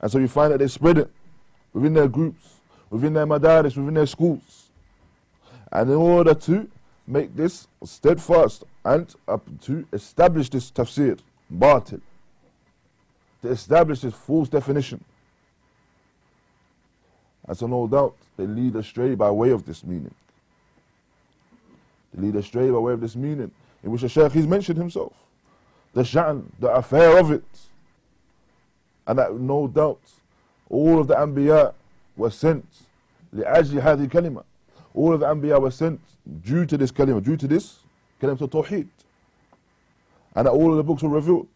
And 0.00 0.12
so 0.12 0.18
you 0.18 0.28
find 0.28 0.52
that 0.52 0.58
they 0.58 0.68
spread 0.68 0.98
it 0.98 1.10
within 1.72 1.94
their 1.94 2.08
groups, 2.08 2.60
within 2.90 3.12
their 3.14 3.26
madaris, 3.26 3.76
within 3.76 3.94
their 3.94 4.06
schools. 4.06 4.68
And 5.70 5.90
in 5.90 5.96
order 5.96 6.34
to 6.34 6.68
make 7.06 7.34
this 7.34 7.66
steadfast 7.84 8.64
and 8.84 9.14
to 9.62 9.86
establish 9.92 10.50
this 10.50 10.70
tafsir, 10.70 11.18
batil, 11.52 12.00
to 13.42 13.48
establish 13.48 14.00
this 14.00 14.14
false 14.14 14.48
definition. 14.48 15.02
And 17.48 17.56
so 17.56 17.66
no 17.66 17.86
doubt 17.86 18.14
they 18.36 18.46
lead 18.46 18.76
astray 18.76 19.14
by 19.14 19.30
way 19.30 19.50
of 19.50 19.64
this 19.66 19.84
meaning. 19.84 20.14
They 22.14 22.26
lead 22.26 22.36
astray 22.36 22.70
by 22.70 22.78
way 22.78 22.92
of 22.92 23.00
this 23.00 23.16
meaning, 23.16 23.50
in 23.82 23.90
which 23.90 24.02
the 24.02 24.08
Shaykh 24.08 24.32
he's 24.32 24.46
mentioned 24.46 24.78
himself. 24.78 25.12
The 25.94 26.02
sha'n, 26.02 26.44
the 26.58 26.68
affair 26.68 27.18
of 27.18 27.30
it. 27.30 27.44
And 29.06 29.18
that 29.18 29.34
no 29.34 29.66
doubt 29.66 30.00
all 30.71 30.99
of 30.99 31.07
the 31.07 31.15
Anbiya 31.15 31.73
were 32.15 32.31
sent 32.31 32.65
لأجل 33.33 33.81
هذه 33.81 34.07
الكلمة 34.09 34.43
all 34.97 35.13
of 35.13 35.19
the 35.19 35.27
Anbiya 35.27 35.61
were 35.61 35.71
sent 35.71 36.01
due 36.43 36.65
to 36.65 36.75
this 36.75 36.91
kalima, 36.91 37.23
due 37.23 37.37
to 37.37 37.47
this 37.47 37.77
kalima 38.19 38.37
to 38.39 38.47
Tawheed. 38.47 38.87
And 40.35 40.47
that 40.47 40.51
all 40.51 40.71
of 40.71 40.77
the 40.77 40.83
books 40.83 41.03
were 41.03 41.09
revealed. 41.09 41.47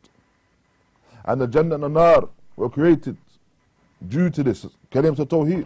And 1.25 1.41
the 1.41 1.47
Jannah 1.47 1.75
and 1.75 1.83
the 1.83 1.89
Nar 1.89 2.29
were 2.55 2.69
created 2.69 3.17
due 4.07 4.29
to 4.29 4.43
this 4.43 4.65
kalima 4.91 5.15
to 5.15 5.25
Tawheed. 5.25 5.65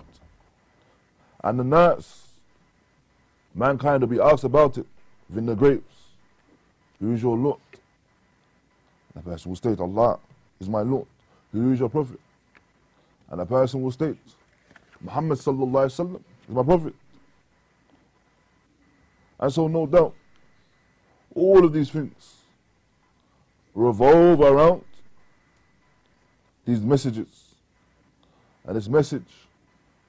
And 1.43 1.59
the 1.59 1.63
Nas, 1.65 2.23
mankind 3.53 4.01
will 4.01 4.07
be 4.07 4.21
asked 4.21 4.45
about 4.45 4.77
it 4.77 4.85
within 5.29 5.45
the 5.45 5.55
graves. 5.55 5.83
Who 7.01 7.13
is 7.13 7.21
your 7.21 7.37
Lord? 7.37 7.59
The 9.15 9.21
person 9.21 9.51
will 9.51 9.57
state, 9.57 9.79
Allah 9.79 10.19
is 10.61 10.69
my 10.69 10.81
Lord. 10.81 11.07
Who 11.51 11.73
is 11.73 11.79
your 11.79 11.89
prophet? 11.89 12.19
And 13.30 13.40
a 13.40 13.46
person 13.46 13.82
will 13.82 13.92
state, 13.92 14.18
Muhammad 15.00 15.38
sallallahu 15.38 15.70
alaihi 15.70 16.16
wasallam 16.16 16.22
is 16.48 16.54
my 16.54 16.62
prophet. 16.62 16.94
And 19.38 19.52
so 19.52 19.68
no 19.68 19.86
doubt, 19.86 20.14
all 21.34 21.64
of 21.64 21.72
these 21.72 21.90
things 21.90 22.36
revolve 23.74 24.40
around 24.40 24.84
these 26.66 26.80
messages. 26.80 27.54
And 28.66 28.76
this 28.76 28.88
message 28.88 29.28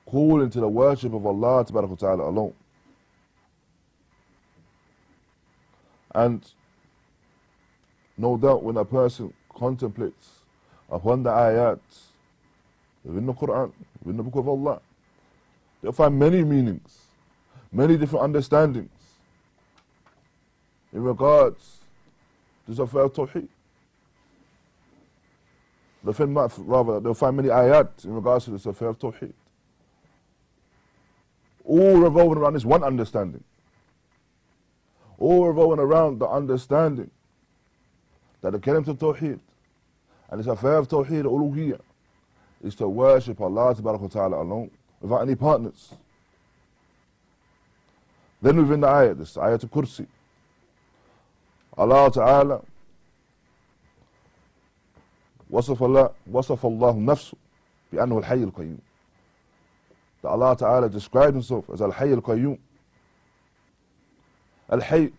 calling 0.06 0.50
to 0.50 0.60
the 0.60 0.68
worship 0.68 1.14
of 1.14 1.26
Allah 1.26 1.64
Ta'ala 1.66 2.30
alone. 2.30 2.54
And 6.14 6.46
no 8.18 8.36
doubt 8.38 8.64
when 8.64 8.76
a 8.76 8.84
person 8.84 9.34
contemplates 9.50 10.42
upon 10.90 11.24
the 11.24 11.30
ayat 11.30 11.80
within 13.04 13.26
the 13.26 13.34
Quran, 13.34 13.72
within 14.04 14.18
the 14.18 14.24
Book 14.24 14.36
of 14.36 14.48
Allah. 14.48 14.82
They'll 15.82 15.92
find 15.92 16.18
many 16.18 16.44
meanings, 16.44 16.98
many 17.72 17.98
different 17.98 18.24
understandings 18.24 18.90
in 20.94 21.04
regards 21.04 21.80
to 22.66 22.74
the 22.74 22.84
affair 22.84 23.04
of 23.04 23.14
Tawheed. 23.14 23.48
They'll 26.04 26.14
find, 26.14 26.36
rather, 26.36 27.00
they'll 27.00 27.14
find 27.14 27.38
many 27.38 27.50
ayat 27.50 28.06
in 28.06 28.14
regards 28.14 28.46
to 28.46 28.52
the 28.52 28.70
affair 28.70 28.90
of 28.90 29.00
Tawheed. 29.00 29.34
All 31.64 31.98
revolving 31.98 32.38
around 32.38 32.54
this 32.54 32.66
one 32.66 32.84
understanding. 32.84 33.44
All 35.18 35.48
revolving 35.48 35.80
around 35.80 36.20
the 36.20 36.28
understanding 36.28 37.12
that 38.42 38.52
the 38.52 38.60
Kalim 38.60 38.88
of 38.88 38.98
Tawheed 38.98 39.40
and 40.30 40.46
a 40.46 40.52
affair 40.52 40.78
of 40.78 40.88
Tawheed 40.88 41.24
uluhiyya 41.24 41.80
is 42.63 42.75
to 42.77 42.89
worship 42.89 43.41
Allah 43.41 43.75
Ta'ala 43.75 44.43
alone 44.43 44.71
without 45.01 45.23
any 45.23 45.35
partners. 45.35 45.95
Then 48.43 48.57
within 48.57 48.81
the 48.81 48.87
ayat, 48.87 49.19
this 49.19 49.37
ayat 49.37 49.61
to 49.61 49.67
Kursi, 49.67 50.07
Allah 51.77 52.11
Ta'ala 52.11 52.63
وصف 55.51 55.83
الله 55.83 56.11
وصف 56.31 56.67
الله 56.67 56.99
نفسه 56.99 57.37
بأنه 57.93 58.19
الحي 58.19 58.45
القيوم. 58.45 58.79
That 60.23 60.29
Allah 60.29 60.57
Ta'ala 60.57 60.89
described 60.89 61.35
himself 61.35 61.71
as 61.71 61.81
Al-Hayy 61.81 62.15
Al-Qayyum. 62.15 62.59
Al-Hayy, 64.71 65.13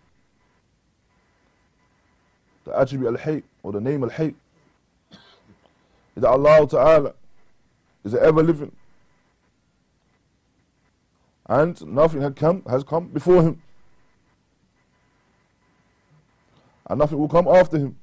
the 2.66 2.78
attribute 2.78 3.08
Al-Hayy, 3.16 3.44
or 3.64 3.72
the 3.72 3.80
name 3.80 4.04
Al-Hayy, 4.04 4.36
is 5.12 6.22
that 6.22 6.30
Allah 6.30 6.68
Ta'ala 6.68 7.14
is 8.04 8.14
ever 8.16 8.44
living. 8.44 8.72
And 11.46 11.86
nothing 11.88 12.22
had 12.22 12.36
come, 12.36 12.64
has 12.70 12.84
come 12.84 13.08
before 13.08 13.42
him. 13.42 13.62
And 16.90 17.00
nothing 17.00 17.18
will 17.18 17.30
come 17.30 17.48
after 17.48 17.78
him. 17.78 17.98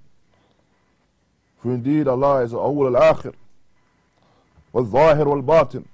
For 1.59 1.73
indeed 1.73 2.09
Allah 2.09 2.43
is 2.43 2.53
al-awwal 2.53 2.95
al-akhir. 2.95 3.35
والظاهر 4.75 5.29
والباطن 5.29 5.85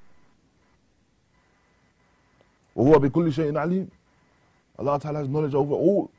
وهو 2.74 2.92
بكل 2.98 3.33
شيء 3.33 3.59
عليم 3.59 3.90
Allah 4.78 4.98
Ta'ala 4.98 5.18
has 5.18 5.28
knowledge 5.28 5.54
over 5.54 5.74
all. 5.74 6.11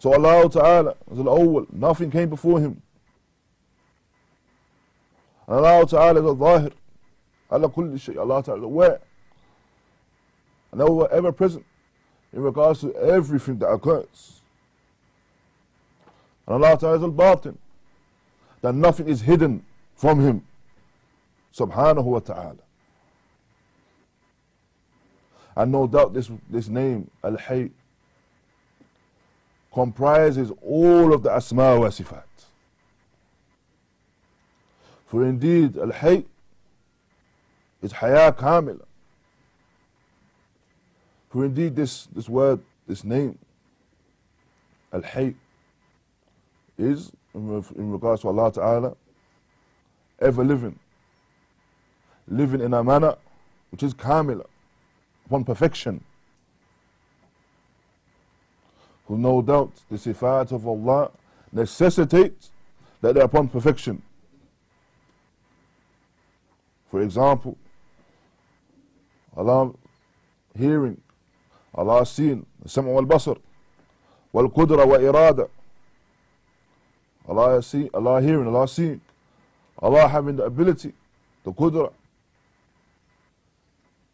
So 0.00 0.12
Allah 0.12 0.50
Ta'ala 0.50 0.96
is 1.12 1.18
al-awwal, 1.20 1.72
nothing 1.72 2.10
came 2.10 2.28
before 2.28 2.58
him. 2.58 2.82
And 5.47 5.65
Allah 5.65 5.87
Ta'ala 5.87 6.19
is 6.19 6.25
al-Zahir. 6.25 6.71
Allah 7.49 7.69
kulli 7.69 7.99
shay. 7.99 8.17
Allah 8.17 8.43
Ta'ala 8.43 8.59
is 8.59 8.63
aware. 8.65 8.99
And 10.71 10.81
Allah 10.81 11.07
ever 11.11 11.31
present 11.31 11.65
in 12.33 12.41
regards 12.41 12.81
to 12.81 12.93
everything 12.95 13.57
that 13.59 13.67
occurs. 13.67 14.41
And 16.45 16.63
Allah 16.63 16.77
Ta'ala 16.77 16.97
is 16.97 17.03
al-Batin. 17.03 17.57
That 18.61 18.75
nothing 18.75 19.07
is 19.07 19.21
hidden 19.21 19.63
from 19.95 20.19
Him. 20.19 20.43
Subhanahu 21.53 22.03
wa 22.03 22.19
Ta'ala. 22.19 22.57
And 25.55 25.71
no 25.71 25.87
doubt 25.87 26.13
this, 26.13 26.29
this 26.49 26.67
name, 26.67 27.09
Al-Hayy, 27.23 27.71
comprises 29.73 30.51
all 30.61 31.13
of 31.13 31.23
the 31.23 31.31
Asma 31.31 31.79
wa 31.79 31.87
Sifat. 31.87 32.26
For 35.07 35.23
indeed, 35.23 35.77
Al-Hayy 35.77 36.25
is 37.81 37.93
Haya 37.93 38.31
Kamila. 38.33 38.83
For 41.29 41.45
indeed, 41.45 41.75
this, 41.75 42.07
this 42.13 42.27
word, 42.27 42.59
this 42.87 43.05
name, 43.05 43.39
Al-Hayy, 44.91 45.35
is, 46.77 47.11
in, 47.33 47.65
in 47.75 47.91
regards 47.91 48.21
to 48.21 48.27
Allah 48.27 48.51
Ta'ala, 48.51 48.95
ever 50.19 50.43
living. 50.43 50.77
Living 52.27 52.59
in 52.59 52.73
a 52.73 52.83
manner 52.83 53.15
which 53.71 53.83
is 53.83 53.93
Kamila, 53.93 54.45
upon 55.25 55.45
perfection. 55.45 56.03
Who 59.07 59.17
no 59.17 59.41
doubt 59.41 59.71
the 59.89 59.95
sifat 59.95 60.51
of 60.51 60.67
Allah 60.67 61.11
necessitate 61.53 62.49
that 62.99 63.15
they 63.15 63.21
are 63.21 63.25
upon 63.25 63.47
perfection. 63.47 64.01
For 66.90 67.00
example, 67.02 67.56
Allah 69.36 69.72
hearing, 70.56 71.00
Allah 71.74 72.04
seeing, 72.04 72.44
السمع 72.64 72.88
والبصر 72.88 73.38
والقدرة 74.34 74.84
وإرادة. 74.84 75.48
Allah 77.28 77.62
see, 77.62 77.88
Allah 77.94 78.20
hearing, 78.20 78.46
Allah 78.46 78.68
seeing, 78.68 79.00
Allah 79.78 80.08
having 80.08 80.36
the 80.36 80.44
ability, 80.44 80.92
the 81.44 81.52
qudra. 81.52 81.92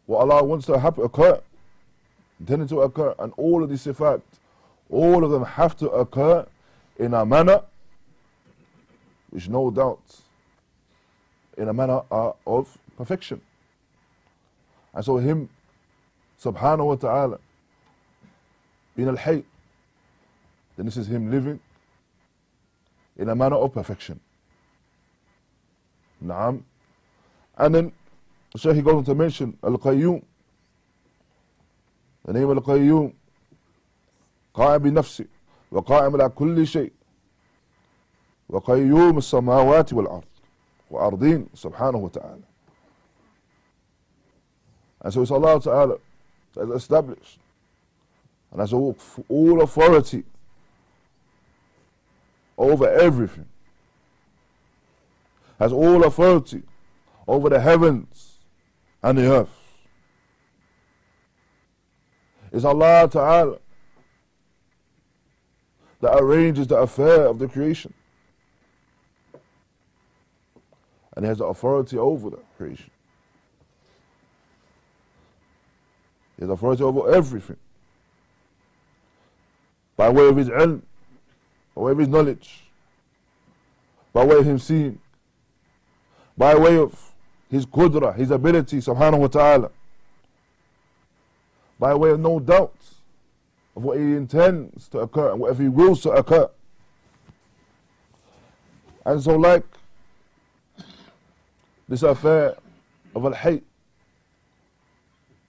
What 0.05 0.21
Allah 0.21 0.43
wants 0.43 0.65
to 0.67 0.79
happen 0.79 1.03
occur, 1.03 1.41
intended 2.39 2.69
to 2.69 2.81
occur, 2.81 3.13
and 3.19 3.33
all 3.35 3.63
of 3.63 3.69
these 3.69 3.85
sifat, 3.85 4.21
all 4.89 5.23
of 5.23 5.31
them 5.31 5.43
have 5.43 5.75
to 5.77 5.89
occur 5.89 6.45
in 6.97 7.13
a 7.13 7.25
manner 7.25 7.61
which 9.29 9.47
no 9.49 9.69
doubt 9.69 10.01
in 11.56 11.68
a 11.68 11.72
manner 11.72 12.02
uh, 12.10 12.32
of 12.46 12.76
perfection. 12.96 13.40
And 14.92 15.04
so 15.04 15.16
him, 15.16 15.48
subhanahu 16.42 16.86
wa 16.86 16.94
ta'ala, 16.94 17.38
being 18.96 19.08
al-hay, 19.08 19.44
then 20.76 20.86
this 20.86 20.96
is 20.96 21.06
him 21.06 21.30
living 21.30 21.60
in 23.16 23.28
a 23.28 23.34
manner 23.34 23.56
of 23.56 23.72
perfection. 23.72 24.20
Naam. 26.24 26.62
And 27.56 27.74
then 27.74 27.92
the 28.52 28.58
Shaykh 28.58 28.84
goes 28.84 28.94
on 28.94 29.04
to 29.04 29.14
mention 29.14 29.56
Al-Qayyum. 29.62 30.22
The 32.24 32.32
name 32.32 32.50
Al-Qayyum 32.50 33.12
قائم 34.54 34.78
بنفسه 34.78 35.26
وقائم 35.72 36.14
على 36.14 36.28
كل 36.28 36.66
شيء 36.66 36.92
وقيوم 38.48 39.18
السماوات 39.18 39.92
والأرض 39.92 40.24
وأرضين 40.91 41.49
سبحانه 41.53 41.97
وتعالى 41.97 42.43
And 45.01 45.13
so 45.13 45.21
it's 45.21 45.31
Allah 45.31 45.61
Ta'ala 45.61 45.97
that 46.55 46.63
is 46.63 46.75
established 46.75 47.39
and 48.51 48.59
has 48.59 48.73
all, 48.73 48.97
all 49.29 49.61
authority 49.61 50.25
over 52.57 52.89
everything. 52.89 53.45
Has 55.57 55.71
all 55.71 56.03
authority 56.03 56.63
over 57.27 57.49
the 57.49 57.61
heavens 57.61 58.39
and 59.01 59.17
the 59.17 59.31
earth. 59.31 59.59
It's 62.51 62.65
Allah 62.65 63.07
Ta'ala 63.09 63.57
that 66.01 66.17
arranges 66.17 66.67
the 66.67 66.77
affair 66.77 67.25
of 67.25 67.39
the 67.39 67.47
creation. 67.47 67.93
And 71.16 71.24
has 71.24 71.40
authority 71.40 71.96
over 71.96 72.30
the 72.30 72.38
creation. 72.56 72.90
He 76.36 76.42
has 76.42 76.50
authority 76.50 76.82
over 76.82 77.14
everything. 77.14 77.56
By 79.96 80.08
way 80.08 80.26
of 80.28 80.36
his 80.36 80.48
ilm, 80.48 80.82
by 81.74 81.82
way 81.82 81.92
of 81.92 81.98
his 81.98 82.08
knowledge, 82.08 82.64
by 84.12 84.24
way 84.24 84.38
of 84.38 84.44
him 84.44 84.58
seeing, 84.58 84.98
by 86.36 86.56
way 86.56 86.76
of 86.76 87.12
his 87.48 87.64
qudra, 87.64 88.16
his 88.16 88.32
ability, 88.32 88.78
subhanahu 88.78 89.18
wa 89.18 89.26
ta'ala, 89.28 89.70
by 91.78 91.94
way 91.94 92.10
of 92.10 92.20
no 92.20 92.40
doubt 92.40 92.74
of 93.76 93.84
what 93.84 93.98
he 93.98 94.02
intends 94.14 94.88
to 94.88 94.98
occur 94.98 95.30
and 95.30 95.40
whatever 95.40 95.62
he 95.62 95.68
wills 95.68 96.00
to 96.02 96.10
occur. 96.10 96.48
And 99.04 99.22
so, 99.22 99.36
like 99.36 99.64
this 101.88 102.02
affair 102.02 102.56
of 103.14 103.24
al 103.24 103.32
hayy 103.32 103.62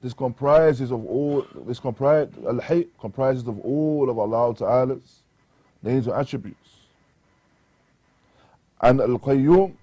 this 0.02 0.14
comprises 0.14 0.92
of 0.92 1.04
all, 1.06 1.46
this 1.66 1.80
comprise, 1.80 2.30
al 2.46 2.60
hayy 2.60 2.88
comprises 3.00 3.48
of 3.48 3.60
all 3.62 4.08
of 4.10 4.20
Allah 4.20 4.56
Ta'ala's 4.56 5.24
names 5.82 6.06
and 6.06 6.16
attributes. 6.16 6.70
And 8.82 9.02
al 9.02 9.18
qayyum 9.18 9.74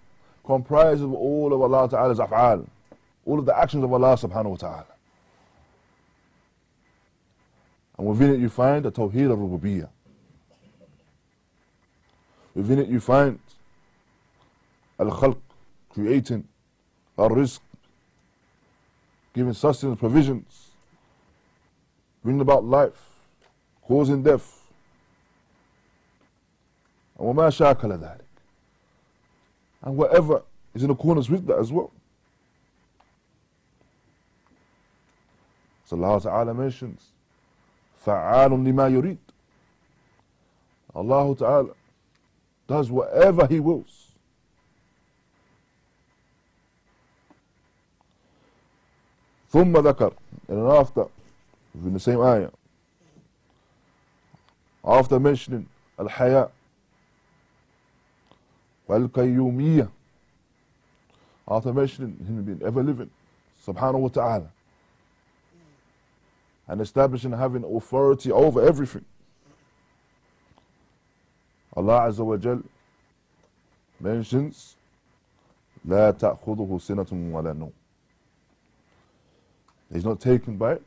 comprises 0.45 1.03
of 1.03 1.13
all 1.13 1.53
of 1.53 1.61
Allah 1.61 1.89
Ta'ala's 1.89 2.19
af'al, 2.19 2.67
all 3.27 3.39
of 3.39 3.47
the 3.47 3.59
actions 3.59 3.83
of 3.83 3.93
Allah 3.93 4.17
Subhanahu 4.17 4.51
wa 4.51 4.57
Ta'ala. 4.57 4.87
And 7.99 8.07
within 8.07 8.35
it 8.35 8.41
you 8.41 8.49
find 8.49 8.85
the 8.85 8.93
Tawheed 8.93 9.31
of 9.31 9.39
Rububiyyah. 9.39 9.89
Within 12.55 12.79
it 12.79 12.89
you 12.89 13.01
find 13.01 13.39
Al-Khalq, 14.99 15.39
creating 15.93 16.47
ar-rizq, 17.19 17.61
giving 19.35 19.53
sustenance, 19.53 19.99
provisions, 19.99 20.71
bringing 22.23 22.41
about 22.41 22.65
life, 22.65 23.11
causing 23.83 24.23
death. 24.23 24.59
وما 27.19 27.51
شاكل 27.51 27.99
ذلك 27.99 28.25
and 29.83 29.97
whatever 29.97 30.43
is 30.75 30.83
in 30.83 30.91
accordance 30.91 31.29
with 31.29 31.47
that 31.47 31.59
as 31.59 31.73
well. 31.73 31.91
So 35.85 36.03
Allah 36.03 36.21
Ta'ala 36.21 36.55
mentions 36.55 37.11
فَعَالٌ 38.05 38.49
لِمَا 38.49 38.91
يُرِيد 38.91 39.19
Allah 40.95 41.37
Ta'ala 41.37 41.71
does 42.67 42.91
whatever 42.91 43.47
He 43.47 43.61
wills. 43.61 44.02
ثم 49.53 49.77
ذكر. 49.77 50.15
ان 50.51 50.59
أنا 50.59 50.81
افتا 50.81 51.09
في 51.73 51.89
نسيم 51.89 52.21
آية. 52.21 52.51
افتا 54.85 55.19
مشن 55.19 55.65
الحياة 56.01 56.51
والقيومية. 58.89 59.89
افتا 61.49 61.73
مشن 61.73 62.17
هم 62.29 62.45
بين 62.45 62.67
ايفر 62.67 63.07
سبحانه 63.61 63.99
وتعالى. 63.99 64.47
And 66.69 66.81
establishing 66.81 67.33
having 67.33 67.65
authority 67.65 68.31
over 68.31 68.63
everything. 68.63 69.05
الله 71.79 71.95
عز 71.95 72.21
وجل 72.21 72.63
mentions 74.03 74.77
لا 75.85 76.11
تأخذه 76.11 76.79
سنة 76.81 77.07
ولا 77.13 77.53
نوم. 77.53 77.73
He's 79.93 80.05
not 80.05 80.21
taken 80.21 80.57
by 80.57 80.73
it. 80.75 80.83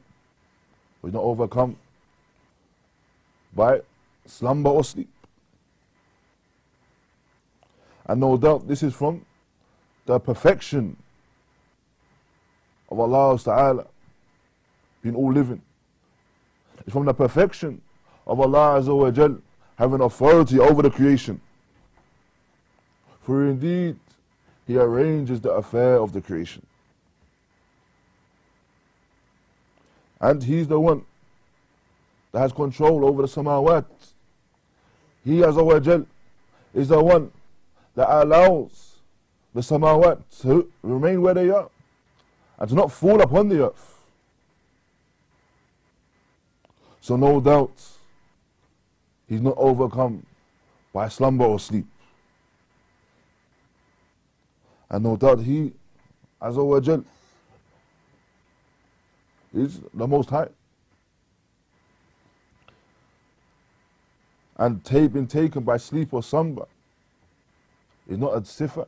He's 1.03 1.13
not 1.13 1.21
overcome 1.23 1.77
by 3.53 3.81
slumber 4.25 4.71
or 4.71 4.83
sleep. 4.83 5.09
And 8.07 8.19
no 8.19 8.37
doubt 8.37 8.67
this 8.67 8.83
is 8.83 8.93
from 8.93 9.25
the 10.05 10.19
perfection 10.19 10.97
of 12.89 12.99
Allah 12.99 13.39
Ta'ala 13.39 13.85
being 15.01 15.15
all 15.15 15.31
living. 15.31 15.61
It's 16.81 16.93
from 16.93 17.05
the 17.05 17.13
perfection 17.13 17.81
of 18.27 18.39
Allah 18.39 18.79
Azza 18.79 18.95
wa 18.95 19.11
Jal 19.11 19.37
having 19.77 20.01
authority 20.01 20.59
over 20.59 20.81
the 20.81 20.89
creation. 20.89 21.41
For 23.21 23.47
indeed, 23.47 23.97
He 24.67 24.77
arranges 24.77 25.41
the 25.41 25.51
affair 25.51 25.97
of 25.97 26.11
the 26.11 26.21
creation. 26.21 26.65
And 30.19 30.43
He's 30.43 30.67
the 30.67 30.79
one 30.79 31.05
that 32.31 32.39
has 32.39 32.51
control 32.51 33.05
over 33.05 33.21
the 33.21 33.27
samawat. 33.27 33.85
He 35.23 35.37
Azza 35.37 35.65
wa 35.65 35.79
Jal 35.79 36.05
is 36.73 36.89
the 36.89 37.01
one 37.01 37.31
that 37.95 38.07
allows 38.09 38.99
the 39.53 39.61
samawat 39.61 40.21
to 40.41 40.69
remain 40.83 41.21
where 41.21 41.33
they 41.33 41.49
are 41.49 41.69
and 42.59 42.69
to 42.69 42.75
not 42.75 42.91
fall 42.91 43.21
upon 43.21 43.49
the 43.49 43.67
earth. 43.67 44.03
So 47.01 47.15
no 47.15 47.39
doubt 47.39 47.81
he's 49.29 49.41
not 49.41 49.55
overcome 49.57 50.25
by 50.93 51.07
slumber 51.07 51.45
or 51.45 51.59
sleep. 51.59 51.85
And 54.89 55.03
no 55.03 55.15
doubt 55.15 55.39
he, 55.39 55.71
Azza 56.41 56.65
wa 56.65 56.79
Jal, 56.79 57.03
is 59.54 59.80
the 59.92 60.06
Most 60.06 60.30
High. 60.30 60.48
And 64.56 64.82
being 64.84 65.26
taken 65.26 65.62
by 65.62 65.78
sleep 65.78 66.12
or 66.12 66.22
slumber 66.22 66.66
is 68.08 68.18
not 68.18 68.34
a 68.34 68.40
sifa 68.42 68.86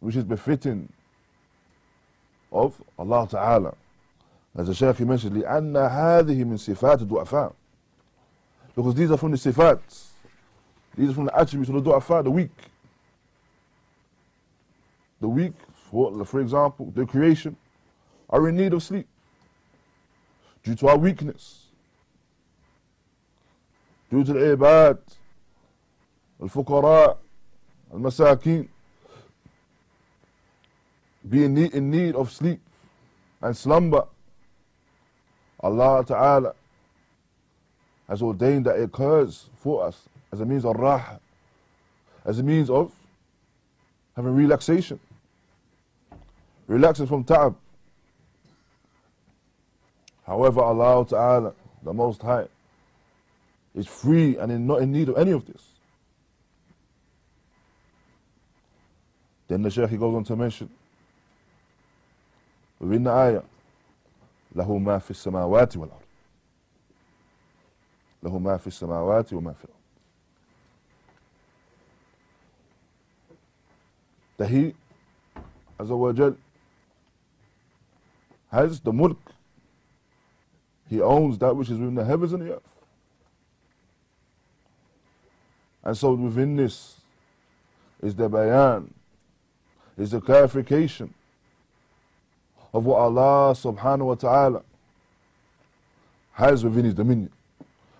which 0.00 0.16
is 0.16 0.24
befitting 0.24 0.88
of 2.50 2.82
Allah 2.98 3.28
Ta'ala. 3.30 3.74
As 4.56 4.66
the 4.66 4.74
Shaykh 4.74 5.00
mentioned, 5.00 5.36
لأن 5.36 5.72
هذه 5.72 6.44
من 6.44 6.56
صفات 6.56 7.06
الضعفاء. 7.06 7.52
Because 8.74 8.94
these 8.94 9.10
are 9.10 9.16
from 9.16 9.30
the 9.30 9.36
sifat. 9.36 9.80
These 10.96 11.10
are 11.10 11.14
from 11.14 11.24
the 11.26 11.38
attributes 11.38 11.70
of 11.70 11.82
the 11.82 11.90
du'afa, 11.90 12.24
the 12.24 12.30
weak. 12.30 12.50
The 15.20 15.28
weak, 15.28 15.52
for, 15.90 16.24
for 16.24 16.40
example, 16.40 16.92
the 16.94 17.06
creation, 17.06 17.56
are 18.29 18.47
in 18.49 18.55
need 18.57 18.73
of 18.73 18.83
sleep. 18.83 19.07
due 20.67 20.75
to 20.75 20.87
our 20.89 20.97
weakness, 20.97 21.67
due 24.11 24.21
to 24.21 24.33
the 24.33 24.39
ibad, 24.39 24.97
al-fuqara, 26.41 27.15
al-masakin, 27.93 28.67
being 31.29 31.57
in 31.57 31.89
need 31.89 32.15
of 32.15 32.29
sleep 32.31 32.59
and 33.41 33.55
slumber. 33.55 34.05
Allah 35.61 36.03
Ta'ala 36.05 36.53
has 38.09 38.21
ordained 38.21 38.65
that 38.65 38.77
it 38.77 38.83
occurs 38.83 39.49
for 39.55 39.85
us 39.85 40.09
as 40.33 40.41
a 40.41 40.45
means 40.45 40.65
of 40.65 40.75
raha, 40.75 41.19
as 42.25 42.39
a 42.39 42.43
means 42.43 42.69
of 42.69 42.91
having 44.17 44.35
relaxation, 44.35 44.99
relaxing 46.67 47.07
from 47.07 47.23
ta'ab. 47.23 47.55
However, 50.26 50.60
Allah 50.60 51.06
Ta'ala, 51.06 51.54
the 51.82 51.92
Most 51.92 52.22
High, 52.22 52.46
is 53.74 53.86
free 53.86 54.36
and 54.36 54.66
not 54.66 54.82
in 54.82 54.92
need 54.92 55.08
of 55.08 55.16
any 55.16 55.32
of 55.32 55.46
this. 55.46 55.62
Then 59.48 59.62
the 59.62 59.70
Shaykh 59.70 59.98
goes 59.98 60.14
on 60.14 60.24
to 60.24 60.36
mention 60.36 60.70
within 62.78 63.04
the 63.04 63.10
ayah, 63.10 63.42
له 64.54 64.78
ما 64.78 64.98
في 64.98 65.10
السماوات 65.10 65.76
والأرض 65.76 66.02
له 68.22 68.38
ما 68.38 68.56
في 68.56 68.66
السماوات 68.66 69.32
وما 69.32 69.52
في 69.52 69.64
الأرض 69.64 69.82
that 74.36 74.48
he 74.48 74.74
Azza 75.78 75.96
wa 75.96 76.12
Jal 76.12 76.36
has 78.50 78.80
the 78.80 78.92
mulk 78.92 79.32
he 80.88 81.00
owns 81.00 81.38
that 81.38 81.54
which 81.54 81.70
is 81.70 81.78
within 81.78 81.94
the 81.94 82.04
heavens 82.04 82.32
and 82.32 82.42
the 82.42 82.54
earth 82.54 82.62
and 85.84 85.96
so 85.96 86.12
within 86.14 86.56
this 86.56 87.00
is 88.02 88.14
the 88.14 88.28
bayan 88.28 88.92
is 89.96 90.10
the 90.10 90.20
clarification 90.20 91.12
of 92.74 92.86
what 92.86 92.98
Allah 92.98 93.54
subhanahu 93.54 94.06
wa 94.06 94.14
ta'ala 94.14 94.62
has 96.32 96.64
within 96.64 96.84
his 96.84 96.94
dominion, 96.94 97.30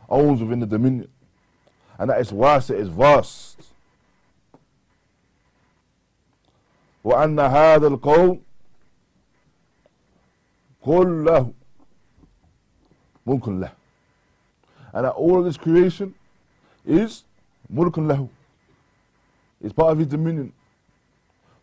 owns 0.09 0.41
within 0.41 0.61
the 0.61 0.67
dominion. 0.67 1.09
And 1.99 2.11
that 2.11 2.21
is 2.21 2.31
vast, 2.31 2.71
it 2.71 2.79
is 2.81 2.89
vast. 2.89 3.59
وأن 7.05 7.39
هذا 7.39 7.87
القول 7.89 8.41
كله 10.85 11.53
ملك 13.27 13.49
له 13.49 13.73
and 14.95 15.05
that 15.05 15.13
all 15.13 15.39
of 15.39 15.45
this 15.45 15.57
creation 15.57 16.15
is 16.87 17.25
ملك 17.73 17.99
له 17.99 18.29
it's 19.61 19.73
part 19.73 19.93
of 19.93 19.99
his 19.99 20.09
dominion 20.09 20.53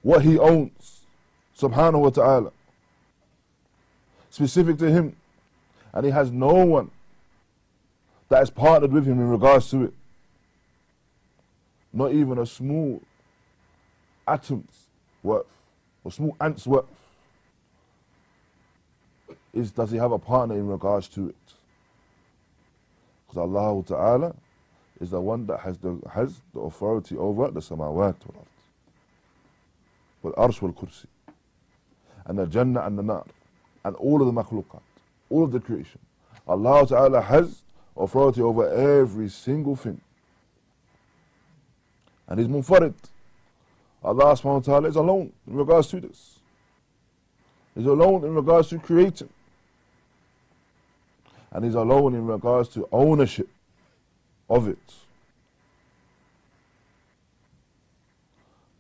what 0.02 0.22
he 0.22 0.38
owns 0.40 1.02
subhanahu 1.58 2.00
wa 2.00 2.10
ta'ala 2.10 2.52
specific 4.30 4.78
to 4.78 4.90
him. 4.90 5.16
And 5.94 6.06
he 6.06 6.12
has 6.12 6.32
no 6.32 6.54
one 6.66 6.92
that 8.30 8.44
is 8.44 8.50
partnered 8.50 8.92
with 8.92 9.06
him 9.06 9.20
in 9.20 9.30
regards 9.30 9.70
to 9.72 9.84
it. 9.86 9.94
Not 11.92 12.14
even 12.14 12.38
a 12.38 12.46
small 12.46 13.02
atom's 14.28 14.88
worth 15.24 15.48
or 16.04 16.12
small 16.12 16.36
ant's 16.40 16.68
worth. 16.68 16.86
Is 19.55 19.71
does 19.71 19.91
he 19.91 19.97
have 19.99 20.13
a 20.13 20.19
partner 20.19 20.57
in 20.57 20.67
regards 20.67 21.09
to 21.09 21.29
it? 21.29 21.37
Because 23.27 23.39
Allah 23.39 23.85
Ta'ala 23.85 24.35
is 25.01 25.11
the 25.11 25.21
one 25.21 25.47
that 25.47 25.61
has 25.61 25.79
the 25.79 26.01
has 26.13 26.41
the 26.53 26.61
authority 26.61 27.17
over 27.17 27.51
the 27.51 27.61
samawat 27.61 28.17
wal 28.27 28.47
wal 30.23 30.33
arsh 30.33 30.61
wal 30.61 30.73
kursi 30.73 31.07
and 32.27 32.39
the 32.39 32.47
jannah 32.47 32.83
and 32.83 32.99
the 32.99 33.03
nar 33.03 33.25
and 33.85 33.95
all 33.97 34.21
of 34.21 34.35
the 34.35 34.43
makhluqat, 34.43 34.81
all 35.31 35.45
of 35.45 35.53
the 35.53 35.61
creation. 35.61 36.01
Allah 36.49 36.87
Ta'ala 36.87 37.21
has 37.21 37.63
authority 37.97 38.41
over 38.41 38.69
every 38.69 39.29
single 39.29 39.77
thing. 39.77 40.01
And 42.27 42.41
He's 42.41 42.49
munfarid. 42.49 42.95
Allah 44.03 44.35
subhanahu 44.35 44.55
wa 44.55 44.61
ta'ala 44.61 44.89
is 44.89 44.97
alone 44.97 45.33
in 45.47 45.55
regards 45.55 45.89
to 45.89 46.01
this. 46.01 46.39
He's 47.75 47.87
alone 47.87 48.25
in 48.25 48.35
regards 48.35 48.69
to 48.69 48.79
creating 48.79 49.29
And 51.54 51.66
He's 51.66 51.76
alone 51.76 52.14
in 52.16 52.26
regards 52.26 52.70
to 52.70 52.88
ownership 52.92 53.50
of 54.50 54.68
it. 54.68 54.78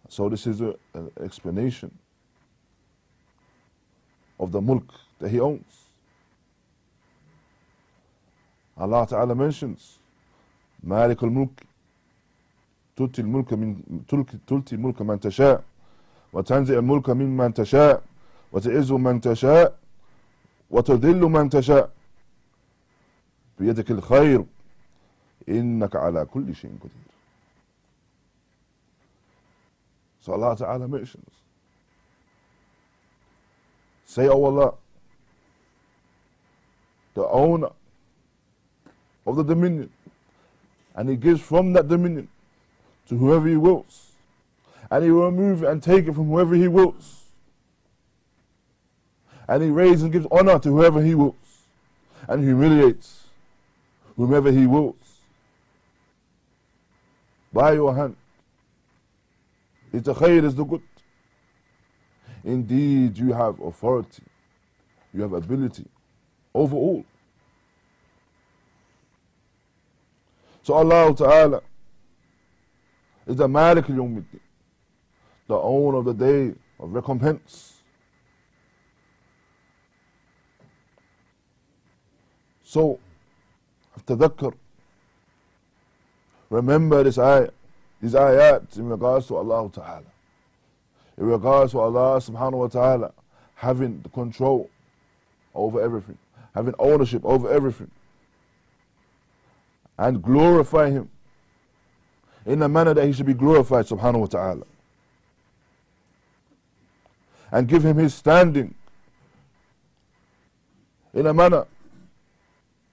So 0.10 0.27
this 0.27 0.47
is 0.47 0.60
an 0.62 0.77
explanation 1.23 1.91
of 4.39 4.51
the 4.51 4.62
mulk 4.62 4.91
that 5.19 5.29
he 5.29 5.39
owns. 5.39 5.86
Allah 8.77 9.05
Ta'ala 9.08 9.36
mentions 9.36 9.99
مالك 10.84 11.23
الملك 11.23 11.63
تؤتي 12.95 13.21
الملك 13.21 13.53
من 13.53 13.82
تؤتي 14.47 14.75
الملك 14.75 15.01
من 15.01 15.19
تشاء 15.19 15.63
وتنزع 16.34 16.73
الملك 16.73 17.10
ممن 17.10 17.53
تشاء 17.53 18.03
وتعز 18.51 18.91
من 18.91 19.21
تشاء 19.21 19.77
وتذل 20.69 21.21
من 21.21 21.49
تشاء 21.49 21.89
بيدك 23.60 23.91
الخير 23.91 24.45
إنك 25.49 25.95
على 25.95 26.25
كل 26.25 26.55
شيء 26.55 26.71
قدير 26.79 27.10
So 30.21 30.34
Allah 30.34 30.55
Ta'ala 30.55 30.88
mentions 30.88 31.39
Say, 34.10 34.27
Oh 34.27 34.43
Allah, 34.43 34.73
the 37.13 37.27
owner 37.27 37.69
of 39.27 39.36
the 39.36 39.43
dominion, 39.43 39.91
and 40.95 41.08
He 41.08 41.15
gives 41.15 41.41
from 41.41 41.73
that 41.73 41.88
dominion 41.88 42.27
to 43.08 43.15
whoever 43.15 43.47
He 43.47 43.55
wills, 43.55 44.13
and 44.89 45.03
He 45.03 45.12
will 45.12 45.25
remove 45.25 45.62
it 45.62 45.69
and 45.69 45.84
take 45.84 46.08
it 46.08 46.15
from 46.15 46.25
whoever 46.25 46.55
He 46.55 46.67
wills, 46.67 47.25
and 49.47 49.62
He 49.62 49.69
raises 49.69 50.01
and 50.01 50.12
gives 50.12 50.25
honor 50.32 50.58
to 50.58 50.69
whoever 50.69 51.03
He 51.03 51.13
wills, 51.13 51.36
and 52.27 52.43
humiliates 52.43 53.22
whomever 54.16 54.50
He 54.50 54.66
wills. 54.66 54.94
By 57.53 57.72
your 57.72 57.94
hand 57.94 58.16
It's 59.92 60.07
the 60.07 60.14
khair, 60.14 60.42
is 60.42 60.57
the 60.57 60.64
good. 60.64 60.83
Indeed, 62.42 63.16
you 63.16 63.33
have 63.33 63.61
authority, 63.61 64.24
you 65.12 65.22
have 65.22 65.33
ability 65.33 65.87
over 66.53 66.77
all. 66.77 67.05
So 70.62 70.74
Allah 70.74 71.14
Ta'ala 71.14 71.62
is 73.27 73.37
the 73.37 73.46
Malik 73.46 73.88
al 73.88 74.24
the 75.46 75.57
owner 75.57 75.98
of 75.98 76.05
the 76.07 76.14
day 76.14 76.55
of 76.81 76.92
recompense. 76.92 77.83
So, 82.62 82.98
تذكر 84.08 84.53
remember 86.49 87.03
this 87.03 87.17
ayah, 87.17 87.49
these 88.01 88.13
ayat 88.13 88.77
in 88.77 88.89
regards 88.89 89.27
to 89.27 89.36
Allah 89.36 89.69
Ta'ala 89.71 90.03
in 91.19 91.25
regards 91.25 91.73
to 91.73 91.79
Allah 91.79 92.17
subhanahu 92.17 92.53
wa 92.60 92.67
ta'ala 92.67 93.12
having 93.55 94.01
the 94.01 94.10
control 94.10 94.69
over 95.53 95.82
everything, 95.82 96.17
having 96.55 96.73
ownership 96.79 97.21
over 97.25 97.51
everything, 97.51 97.91
and 99.97 100.23
glorify 100.23 100.89
Him 100.89 101.10
in 102.45 102.62
a 102.62 102.69
manner 102.69 102.93
that 102.93 103.05
He 103.05 103.12
should 103.12 103.25
be 103.25 103.34
glorified 103.34 103.86
subhanahu 103.86 104.21
wa 104.21 104.25
ta'ala. 104.27 104.65
And 107.51 107.67
give 107.67 107.84
Him 107.84 107.97
His 107.97 108.13
standing 108.13 108.75
in 111.13 111.27
a 111.27 111.34
manner 111.34 111.65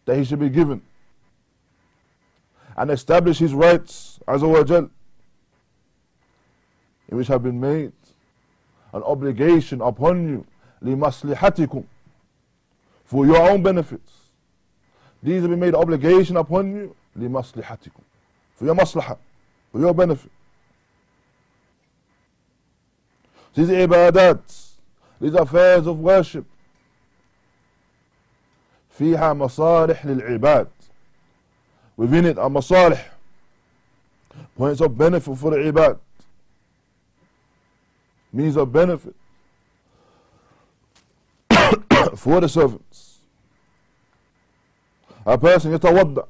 that 0.05 0.17
He 0.17 0.25
should 0.25 0.41
be 0.41 0.49
given. 0.49 0.83
and 2.82 2.90
establish 2.90 3.38
his 3.38 3.54
rights 3.54 4.20
as 4.28 4.42
Azza 4.42 4.52
wa 4.52 4.64
Jal, 4.64 4.90
which 7.10 7.28
have 7.28 7.44
been 7.44 7.60
made 7.60 7.92
an 8.94 9.04
obligation 9.04 9.82
upon 9.82 10.28
you 10.28 10.46
لِمَصْلِحَتِكُمْ 10.84 11.86
for 13.06 13.28
your 13.28 13.38
own 13.52 13.62
benefits. 13.62 14.12
These 15.22 15.42
have 15.42 15.52
been 15.52 15.60
made 15.60 15.76
obligation 15.76 16.38
upon 16.38 16.76
you 16.76 16.96
لِمَصْلِحَتِكُمْ 17.20 18.02
for 18.56 18.66
your 18.66 18.74
maslahah, 18.74 19.20
for 19.72 19.80
your 19.80 19.94
benefit. 19.94 20.32
These 23.54 23.70
ibadat, 23.70 24.70
these 25.20 25.36
affairs 25.36 25.86
of 25.86 26.00
worship 26.00 26.46
فيها 28.98 29.34
مصالح 29.34 30.06
للعباد 30.06 30.68
within 32.01 32.25
it 32.27 32.39
are 32.39 32.51
مصالح 32.51 33.11
points 34.57 34.81
of 34.81 34.97
benefit 34.99 35.37
for 35.37 35.51
the 35.51 35.57
ibad 35.73 35.99
means 38.33 38.57
of 38.57 38.73
benefit 38.73 39.15
for 42.17 42.41
the 42.41 42.49
servants 42.49 43.19
a 45.27 45.39
person 45.39 45.73
يتوضأ 45.73 46.27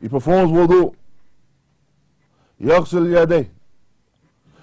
he 0.00 0.08
performs 0.08 0.50
wudu 0.50 0.94
يغسل 2.60 3.16
يديه 3.16 3.50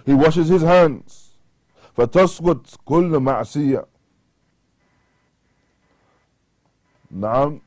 he 0.06 0.14
washes 0.14 0.48
his 0.50 0.62
hands 0.64 1.30
فتسقط 1.98 2.80
كل 2.86 3.20
معصية 3.20 3.86
نعم 7.12 7.62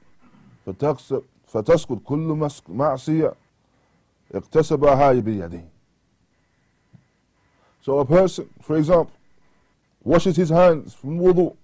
فتسقط 0.67 1.25
فتسقط 1.57 1.99
كل 2.05 2.49
معصية 2.69 3.35
اكتسبها 4.35 5.13
بيده 5.13 5.65
So 7.81 7.99
a 7.99 8.05
person, 8.05 8.49
for 8.61 8.77
example, 8.77 9.13
washes 10.05 10.37
his 10.37 10.51
hands 10.51 10.95
from 10.95 11.19
wudu, 11.19 11.57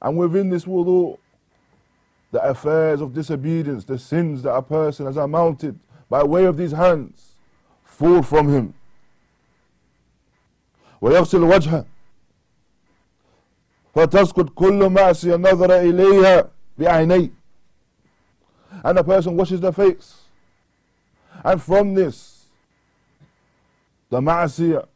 and 0.00 0.16
within 0.16 0.48
this 0.48 0.64
wudu, 0.64 1.18
the 2.30 2.42
affairs 2.42 3.02
of 3.02 3.12
disobedience, 3.12 3.84
the 3.84 3.98
sins 3.98 4.42
that 4.42 4.54
a 4.54 4.62
person 4.62 5.04
has 5.04 5.18
amounted 5.18 5.78
by 6.08 6.22
way 6.22 6.44
of 6.46 6.56
these 6.56 6.72
hands, 6.72 7.32
fall 7.84 8.22
from 8.22 8.48
him. 8.48 8.74
ويغسل 11.02 11.42
وجهه 11.42 11.84
فتسقط 13.94 14.48
كل 14.54 14.88
معصية 14.88 15.36
نظر 15.36 15.80
إليها 15.80 16.50
بعينيه 16.78 17.30
and 18.84 18.98
a 18.98 19.04
person 19.04 19.36
washes 19.36 19.60
their 19.60 19.72
face 19.72 20.22
and 21.44 21.62
from 21.62 21.94
this 21.94 22.46
the 24.10 24.20
ma'asiyah 24.20 24.86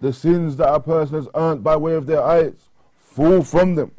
the 0.00 0.12
sins 0.12 0.56
that 0.56 0.72
a 0.72 0.80
person 0.80 1.16
has 1.16 1.28
earned 1.34 1.62
by 1.64 1.76
way 1.76 1.94
of 1.94 2.06
their 2.06 2.22
eyes 2.22 2.54
fall 2.98 3.42
from 3.42 3.74
them 3.74 3.90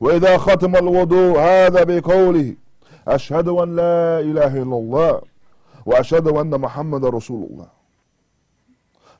وإذا 0.00 0.36
ختم 0.38 0.76
الوضوء 0.76 1.38
هذا 1.38 1.84
بقوله 1.84 2.54
أشهد 3.08 3.48
أن 3.48 3.76
لا 3.76 4.20
إله 4.20 4.62
إلا 4.62 4.76
الله 4.76 5.22
وأشهد 5.86 6.28
أن 6.28 6.60
محمد 6.60 7.04
رسول 7.04 7.48
الله 7.50 7.68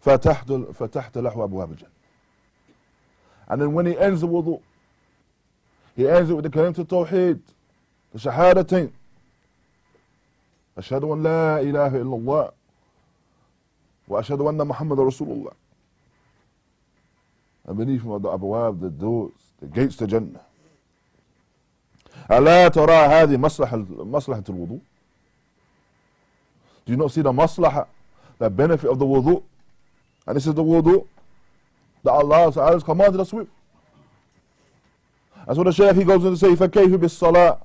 فتحت 0.01 0.53
فتحت 0.53 1.19
له 1.19 1.45
أبواب 1.45 1.71
الجنة 1.73 1.91
and 3.49 3.63
then 3.63 3.73
when 3.73 3.87
he 3.87 3.97
ends 3.99 4.21
the 4.21 4.27
wudu 4.29 4.61
he 6.02 6.10
ends 6.10 6.30
it 6.30 6.34
with 6.34 6.44
the 6.44 6.50
kalim 6.50 6.74
أشهد 10.78 11.04
أن 11.04 11.24
لا 11.24 11.62
إله 11.62 11.88
إلا 12.02 12.16
الله 12.16 12.52
وأشهد 14.08 14.42
أن 14.42 14.68
محمد 14.68 15.00
رسول 15.00 15.28
الله 15.28 15.52
beneath 17.76 18.02
him 18.02 18.12
are 18.12 18.20
the 18.20 18.30
abwab 18.30 18.80
the 18.82 18.90
doors 18.90 19.32
the 19.60 19.68
gates 19.68 19.96
to 19.96 20.08
Jannah 20.08 20.42
ألا 22.30 22.68
ترى 22.68 22.94
هذه 22.94 23.38
مصلحة 23.38 23.86
مصلحة 23.90 24.44
الوضوء 24.50 24.80
Do 26.86 26.92
you 26.94 26.98
not 26.98 27.12
see 27.12 27.22
the 27.22 27.32
maslahah, 27.32 27.86
the 28.40 28.50
benefit 28.50 28.90
of 28.90 28.98
the 28.98 29.06
wudu? 29.06 29.44
And 30.26 30.36
this 30.36 30.48
is 30.48 30.56
the 30.56 30.64
wudu 30.64 31.06
that 32.04 32.12
Allah 32.12 32.52
has 32.72 32.82
commanded 32.82 33.22
us 33.22 33.32
with. 33.32 33.48
That's 35.52 35.58
what 35.58 35.66
the 35.66 35.74
Shaykh 35.74 36.08
goes 36.08 36.24
on 36.24 36.32
to 36.32 36.38
say, 36.38 36.56
فكيف 36.56 36.96
بالصلاة 36.96 37.58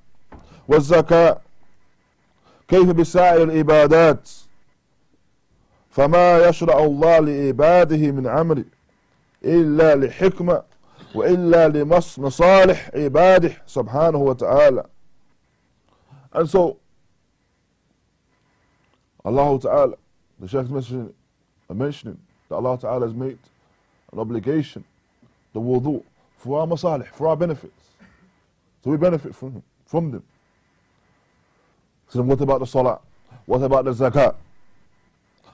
والزكاة 0.69 1.41
كيف 2.69 2.91
بسائر 2.91 3.43
العبادات 3.43 4.31
فما 5.91 6.49
يشرع 6.49 6.79
الله 6.79 7.19
لعباده 7.19 8.11
من 8.13 8.27
عمل 8.27 8.65
إلا 9.45 9.95
لحكمة 9.95 10.63
وإلا 11.15 11.69
لمصالح 11.69 12.91
عباده 12.95 13.53
سبحانه 13.67 14.19
وتعالى 14.19 14.85
and 16.33 16.51
so 16.51 16.79
Allah 19.25 19.61
Ta'ala 19.61 19.95
the 20.41 20.49
Shaykh 20.49 20.69
mentioning, 20.71 21.15
mentioning 21.73 22.19
that 22.49 22.57
Allah 22.57 22.79
Ta'ala 22.79 23.07
has 23.07 23.15
made 23.15 23.39
an 24.13 24.19
obligation 24.19 24.83
the 25.55 25.61
wudu 25.61 26.03
for 26.47 26.61
our 26.61 26.67
masalih, 26.67 27.07
for 27.09 27.29
our 27.29 27.37
benefits 27.37 27.73
so 28.83 28.91
we 28.91 28.97
benefit 28.97 29.35
from 29.35 29.63
from 29.87 30.11
them 30.13 30.23
so 32.09 32.23
what 32.23 32.41
about 32.41 32.61
the 32.61 32.67
salah 32.67 33.01
what 33.45 33.63
about 33.63 33.85
the 33.85 33.93
zakat 33.93 34.37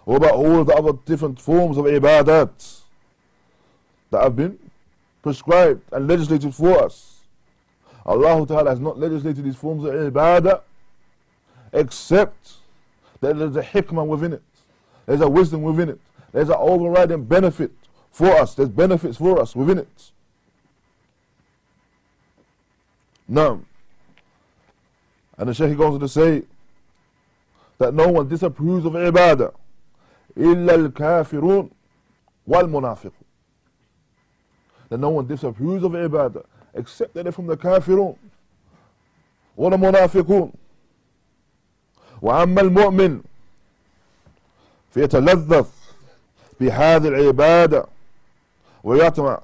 what 0.04 0.16
about 0.16 0.32
all 0.34 0.64
the 0.64 0.74
other 0.74 0.92
different 1.04 1.40
forms 1.40 1.76
of 1.78 1.84
ibadat 1.84 2.80
that 4.10 4.22
have 4.22 4.36
been 4.36 4.58
prescribed 5.22 5.82
and 5.92 6.06
legislated 6.08 6.54
for 6.54 6.84
us. 6.84 7.20
Allah 8.04 8.46
Ta'ala 8.46 8.70
has 8.70 8.80
not 8.80 8.98
legislated 8.98 9.44
these 9.44 9.56
forms 9.56 9.84
of 9.84 9.92
ibadah 9.92 10.60
except 11.72 12.54
that 13.20 13.38
there's 13.38 13.56
a 13.56 13.62
hikmah 13.62 14.06
within 14.06 14.32
it. 14.32 14.42
There's 15.06 15.20
a 15.20 15.28
wisdom 15.28 15.62
within 15.62 15.88
it. 15.88 16.00
There's 16.32 16.48
an 16.48 16.56
overriding 16.58 17.24
benefit 17.24 17.70
for 18.10 18.28
us. 18.32 18.54
There's 18.54 18.68
benefits 18.68 19.16
for 19.16 19.40
us 19.40 19.54
within 19.54 19.78
it. 19.78 20.10
Now, 23.28 23.60
and 25.38 25.48
the 25.48 25.54
Shaykh 25.54 25.76
goes 25.76 25.94
on 25.94 26.00
to 26.00 26.08
say 26.08 26.42
that 27.78 27.94
no 27.94 28.08
one 28.08 28.28
disapproves 28.28 28.84
of 28.84 28.92
ibadah 28.92 29.52
إلا 30.36 30.74
الكافرون 30.74 31.70
والمنافقون 32.48 33.12
that 34.88 34.98
no 34.98 35.10
one 35.10 35.26
disapproves 35.26 35.84
of 35.84 35.92
ibadah 35.92 36.44
except 36.74 37.14
that 37.14 37.24
they're 37.24 37.32
from 37.32 37.46
the 37.46 37.56
kafirun 37.56 38.16
ولا 39.56 39.76
منافقون 39.76 40.52
وأما 42.22 42.60
المؤمن 42.60 43.22
فيتلذذ 44.90 45.66
بهذه 46.60 47.08
العبادة 47.08 47.86
ويطمع 48.84 49.40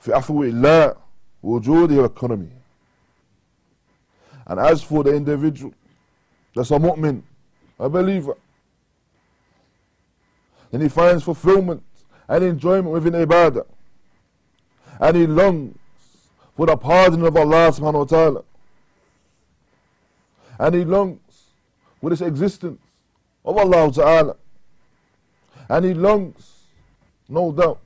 في 0.00 0.12
عفو 0.14 0.42
الله 0.42 0.94
وجوده 1.42 2.02
وكرمه 2.02 2.59
and 4.50 4.60
as 4.60 4.82
for 4.82 5.02
the 5.02 5.14
individual 5.14 5.72
that's 6.54 6.70
a 6.70 6.78
mu'min 6.78 7.22
a 7.78 7.88
believer 7.88 8.36
then 10.70 10.82
he 10.82 10.88
finds 10.88 11.22
fulfillment 11.24 11.82
and 12.28 12.44
enjoyment 12.44 12.92
within 12.92 13.14
ibadah 13.14 13.64
and 15.00 15.16
he 15.16 15.26
longs 15.26 15.76
for 16.60 16.66
the 16.66 16.76
pardon 16.76 17.24
of 17.24 17.34
Allah 17.34 17.72
subhanahu 17.72 18.00
wa 18.00 18.04
ta'ala. 18.04 18.44
And 20.58 20.74
he 20.74 20.84
longs 20.84 21.18
for 22.00 22.10
this 22.10 22.20
existence 22.20 22.78
of 23.46 23.56
Allah 23.56 23.90
ta'ala. 23.90 24.36
And 25.70 25.84
he 25.86 25.94
longs, 25.94 26.52
no 27.30 27.50
doubt, 27.50 27.80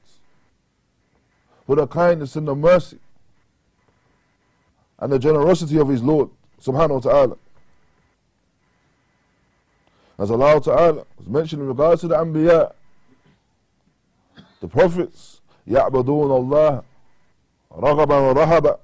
for 1.65 1.77
the 1.77 1.87
kindness 1.87 2.35
and 2.35 2.49
the 2.49 2.55
mercy 2.57 2.99
and 4.99 5.13
the 5.13 5.21
generosity 5.21 5.79
of 5.79 5.87
his 5.87 6.03
Lord 6.03 6.31
subhanahu 6.65 6.95
wa 6.95 7.01
ta'ala. 7.01 7.37
As 10.19 10.31
Allah 10.31 10.61
Ta'ala 10.61 11.05
was 11.19 11.29
mentioned 11.29 11.63
in 11.63 11.69
regards 11.69 12.01
to 12.03 12.09
the 12.09 12.17
Anbiya, 12.17 12.73
the 14.61 14.69
prophets, 14.69 15.41
يعبدون 15.69 16.31
الله 16.31 16.83
رغبا 17.73 18.35
ورهبا 18.35 18.79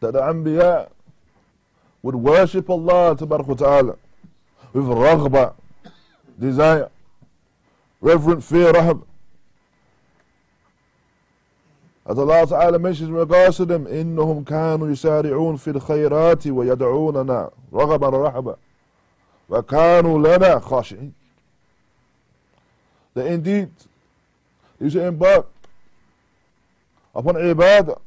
that 0.00 0.12
the 0.12 0.20
Anbiya 0.20 0.88
would 2.02 2.14
worship 2.14 2.70
Allah 2.70 3.16
ta'ala 3.16 3.96
with 4.72 4.84
raghba, 4.84 5.54
desire, 6.38 6.90
reverent 8.00 8.44
fear, 8.44 8.70
rahab. 8.70 9.04
As 12.08 12.18
Allah 12.18 12.46
Ta'ala 12.46 12.78
mentions 12.78 13.10
in 13.10 13.14
regards 13.14 13.58
to 13.58 13.66
them, 13.66 13.86
إنهم 13.86 14.44
كانوا 14.44 14.88
يسارعون 14.88 15.56
في 15.56 15.70
الخيرات 15.70 16.46
ويدعوننا 16.46 17.50
رغبا 17.72 18.08
ورهبا 18.08 18.56
وكانوا 19.50 20.18
لنا 20.18 20.58
خاشعين. 20.60 21.12
That 23.14 23.26
indeed, 23.26 23.70
used 24.80 24.96
to 24.96 25.04
embark 25.04 25.46
upon 27.14 27.34
ibadah 27.34 27.98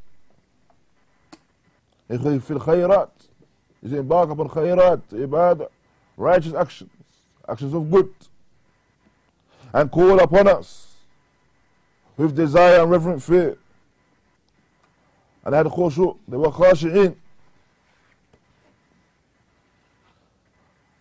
في 2.10 2.52
الخيرات 2.52 3.10
is 3.84 3.94
embark 3.94 4.30
upon 4.30 4.50
khairat, 4.50 5.02
ibadah, 5.12 5.68
righteous 6.18 6.54
actions, 6.54 6.92
actions 7.48 7.74
of 7.74 7.90
good, 7.90 8.14
and 9.74 9.92
call 9.92 10.20
upon 10.20 10.48
us 10.48 10.96
with 12.18 12.36
desire 12.36 12.82
and 12.82 12.92
reverent 12.92 13.24
fear, 13.24 13.58
They 15.44 15.58
had 15.58 15.66
khushu, 15.66 16.18
they 16.28 16.38
khashi'in. 16.38 17.16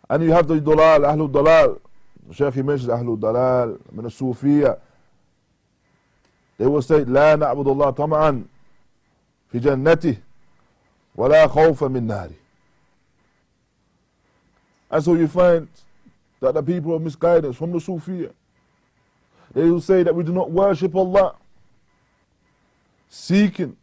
And 0.09 0.23
you 0.25 0.31
dalal. 0.31 1.81
The 2.29 2.35
Shaykh 2.35 2.55
he 2.55 2.63
mentions 2.63 2.89
dalal, 2.89 3.79
min 3.93 4.05
al-sufiyya. 4.05 4.79
They 6.59 6.67
will 6.67 6.83
say, 6.83 7.05
لا 7.05 7.37
نعبد 7.37 7.67
الله 7.67 7.91
طمعا 7.91 8.45
في 9.53 9.59
جنته 9.59 10.17
ولا 11.17 11.47
خوفا 11.47 11.89
من 11.89 12.07
ناره. 12.07 12.35
And 14.91 15.05
so 15.05 15.15
you 15.15 15.29
find 15.29 15.69
that 16.41 16.55
the 16.55 16.63
people 16.63 16.97
of 16.97 17.03
misguidance 17.03 17.57
from 17.57 17.73
the 17.73 17.79
Sufiya, 17.79 18.33
they 19.55 19.65
will 19.65 19.81
say 19.81 20.03
that 20.03 20.15
we 20.15 20.25
do 20.25 20.33
not 20.33 20.51
worship 20.51 20.95
Allah, 20.95 21.37
seeking 23.09 23.77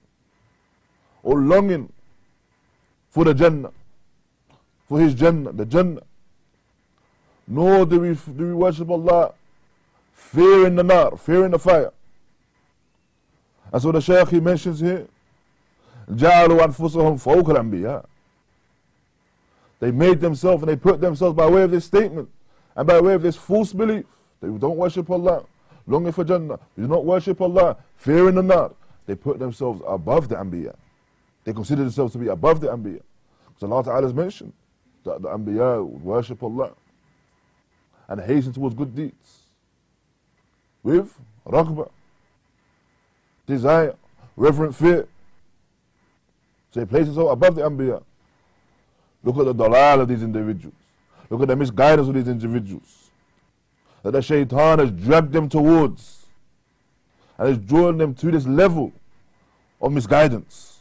or 1.27 1.39
longing 1.39 1.93
for 3.11 3.25
the 3.25 3.35
Jannah, 3.35 3.71
for 4.89 5.01
His 5.01 5.15
Jannah, 5.15 5.53
the 5.53 5.67
Jannah. 5.67 6.03
Nor 7.47 7.87
do 7.87 8.01
we, 8.01 8.15
do 8.15 8.47
we 8.47 8.55
worship 8.55 8.89
Allah 8.89 9.35
fearing 10.13 10.77
the 10.77 10.83
nar, 10.83 11.17
fearing 11.17 11.51
the 11.51 11.59
fire. 11.59 11.93
And 13.73 13.83
so 13.83 13.93
the 13.93 14.01
Shaykh 14.01 14.29
he 14.29 14.41
mentions 14.41 14.81
here, 14.81 15.07
جعلوا 16.11 16.65
أنفسهم 16.65 17.17
فوق 17.17 17.51
الأنبياء 17.51 18.05
they 19.83 19.91
made 19.91 20.21
themselves 20.21 20.63
and 20.63 20.71
they 20.71 20.77
put 20.77 21.01
themselves 21.01 21.37
by 21.37 21.49
way 21.51 21.63
of 21.63 21.73
this 21.73 21.85
statement 21.85 22.29
and 22.77 22.87
by 22.87 23.01
way 23.01 23.15
of 23.15 23.23
this 23.23 23.35
false 23.35 23.73
belief. 23.73 24.05
They 24.41 24.47
don't 24.47 24.77
worship 24.77 25.11
Allah, 25.11 25.43
longing 25.89 26.13
for 26.13 26.23
Jannah. 26.23 26.61
They 26.77 26.85
do 26.85 26.89
not 26.89 27.05
worship 27.05 27.41
Allah, 27.41 27.77
fearing 27.97 28.37
the 28.37 28.45
nar. 28.45 28.71
They 29.07 29.17
put 29.17 29.41
themselves 29.41 29.83
above 29.85 30.29
the 30.29 30.37
Anbiya. 30.37 30.77
They 31.48 31.54
consider 31.54 31.84
themselves 31.84 32.12
to 32.12 32.20
be 32.20 32.28
above 32.28 32.60
the 32.60 32.68
Anbiya. 32.68 33.00
Because 33.48 33.72
Allah 33.72 33.82
Ta'ala 33.82 34.02
has 34.02 34.14
mentioned 34.14 34.52
that 35.06 35.22
the 35.22 35.30
Anbiya 35.30 35.82
worship 35.82 36.44
Allah 36.44 36.72
and 38.10 38.20
hasten 38.20 38.52
towards 38.52 38.76
good 38.76 38.94
deeds 38.94 39.44
with 40.84 41.18
raghbah, 41.46 41.90
desire, 43.46 43.96
reverent 44.36 44.76
fear. 44.76 45.08
So 46.72 46.82
they 46.82 46.86
place 46.86 47.06
themselves 47.06 47.32
above 47.32 47.56
the 47.56 47.62
Anbiya. 47.62 48.04
Look 49.24 49.38
at 49.38 49.46
the 49.46 49.54
dalal 49.54 50.02
of 50.02 50.10
these 50.10 50.24
individuals. 50.24 50.76
Look 51.30 51.44
at 51.44 51.48
the 51.48 51.56
misguidance 51.56 52.10
of 52.10 52.14
these 52.14 52.28
individuals. 52.28 53.10
That 54.04 54.12
the 54.12 54.22
shaitan 54.22 54.80
has 54.80 54.92
dragged 54.92 55.32
them 55.32 55.48
towards 55.48 56.26
and 57.38 57.48
has 57.48 57.58
drawn 57.58 57.98
them 57.98 58.14
to 58.16 58.32
this 58.32 58.46
level 58.46 58.92
of 59.80 59.94
misguidance. 59.94 60.77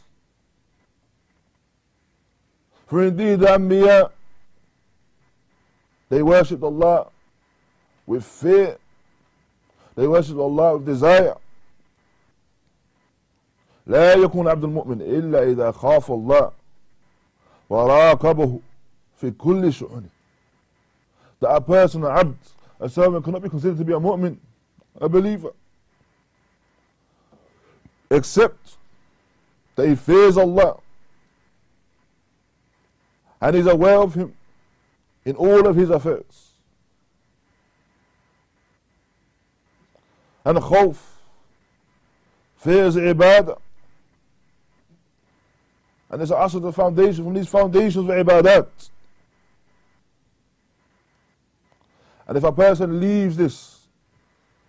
For 2.86 3.04
indeed 3.04 3.40
the 3.40 3.46
Anbiya, 3.46 4.10
they 6.08 6.22
worshipped 6.22 6.62
Allah 6.62 7.06
with 8.06 8.24
fear. 8.24 8.76
They 9.94 10.06
worshipped 10.06 10.38
Allah 10.38 10.76
with 10.76 10.86
desire. 10.86 11.36
لا 13.86 14.14
يكون 14.14 14.48
عبد 14.48 14.64
المؤمن 14.64 15.00
إلا 15.00 15.42
إذا 15.42 15.72
خاف 15.72 16.10
الله 16.10 16.52
وراقبه 17.70 18.60
في 19.20 19.30
كل 19.30 19.72
شؤونه 19.72 20.08
that 21.40 21.50
a 21.50 21.60
person, 21.60 22.04
a 22.04 22.10
abd, 22.10 22.36
a 22.80 22.88
servant 22.88 23.24
cannot 23.24 23.42
be 23.42 23.48
considered 23.48 23.76
to 23.76 23.84
be 23.84 23.92
a 23.92 23.98
mu'min, 23.98 24.36
a 25.00 25.08
believer, 25.08 25.50
except 28.10 28.76
that 29.74 29.88
he 29.88 29.96
fears 29.96 30.36
Allah 30.36 30.76
and 33.41 33.55
is 33.55 33.67
aware 33.67 33.97
of 33.97 34.13
Him 34.13 34.33
in 35.27 35.35
all 35.35 35.67
of 35.67 35.75
his 35.75 35.89
affairs. 35.89 36.53
And 40.45 40.57
khawf, 40.57 40.95
fears 42.55 42.95
ibadah, 42.95 43.59
and 46.09 46.21
is 46.21 46.31
also 46.31 46.59
the 46.59 46.71
foundation 46.71 47.25
from 47.25 47.33
these 47.33 47.49
foundations 47.49 48.09
of 48.09 48.15
ibadat. 48.15 48.69
And 52.25 52.37
if 52.37 52.43
a 52.45 52.51
person 52.53 53.01
leaves 53.01 53.35
this, 53.35 53.81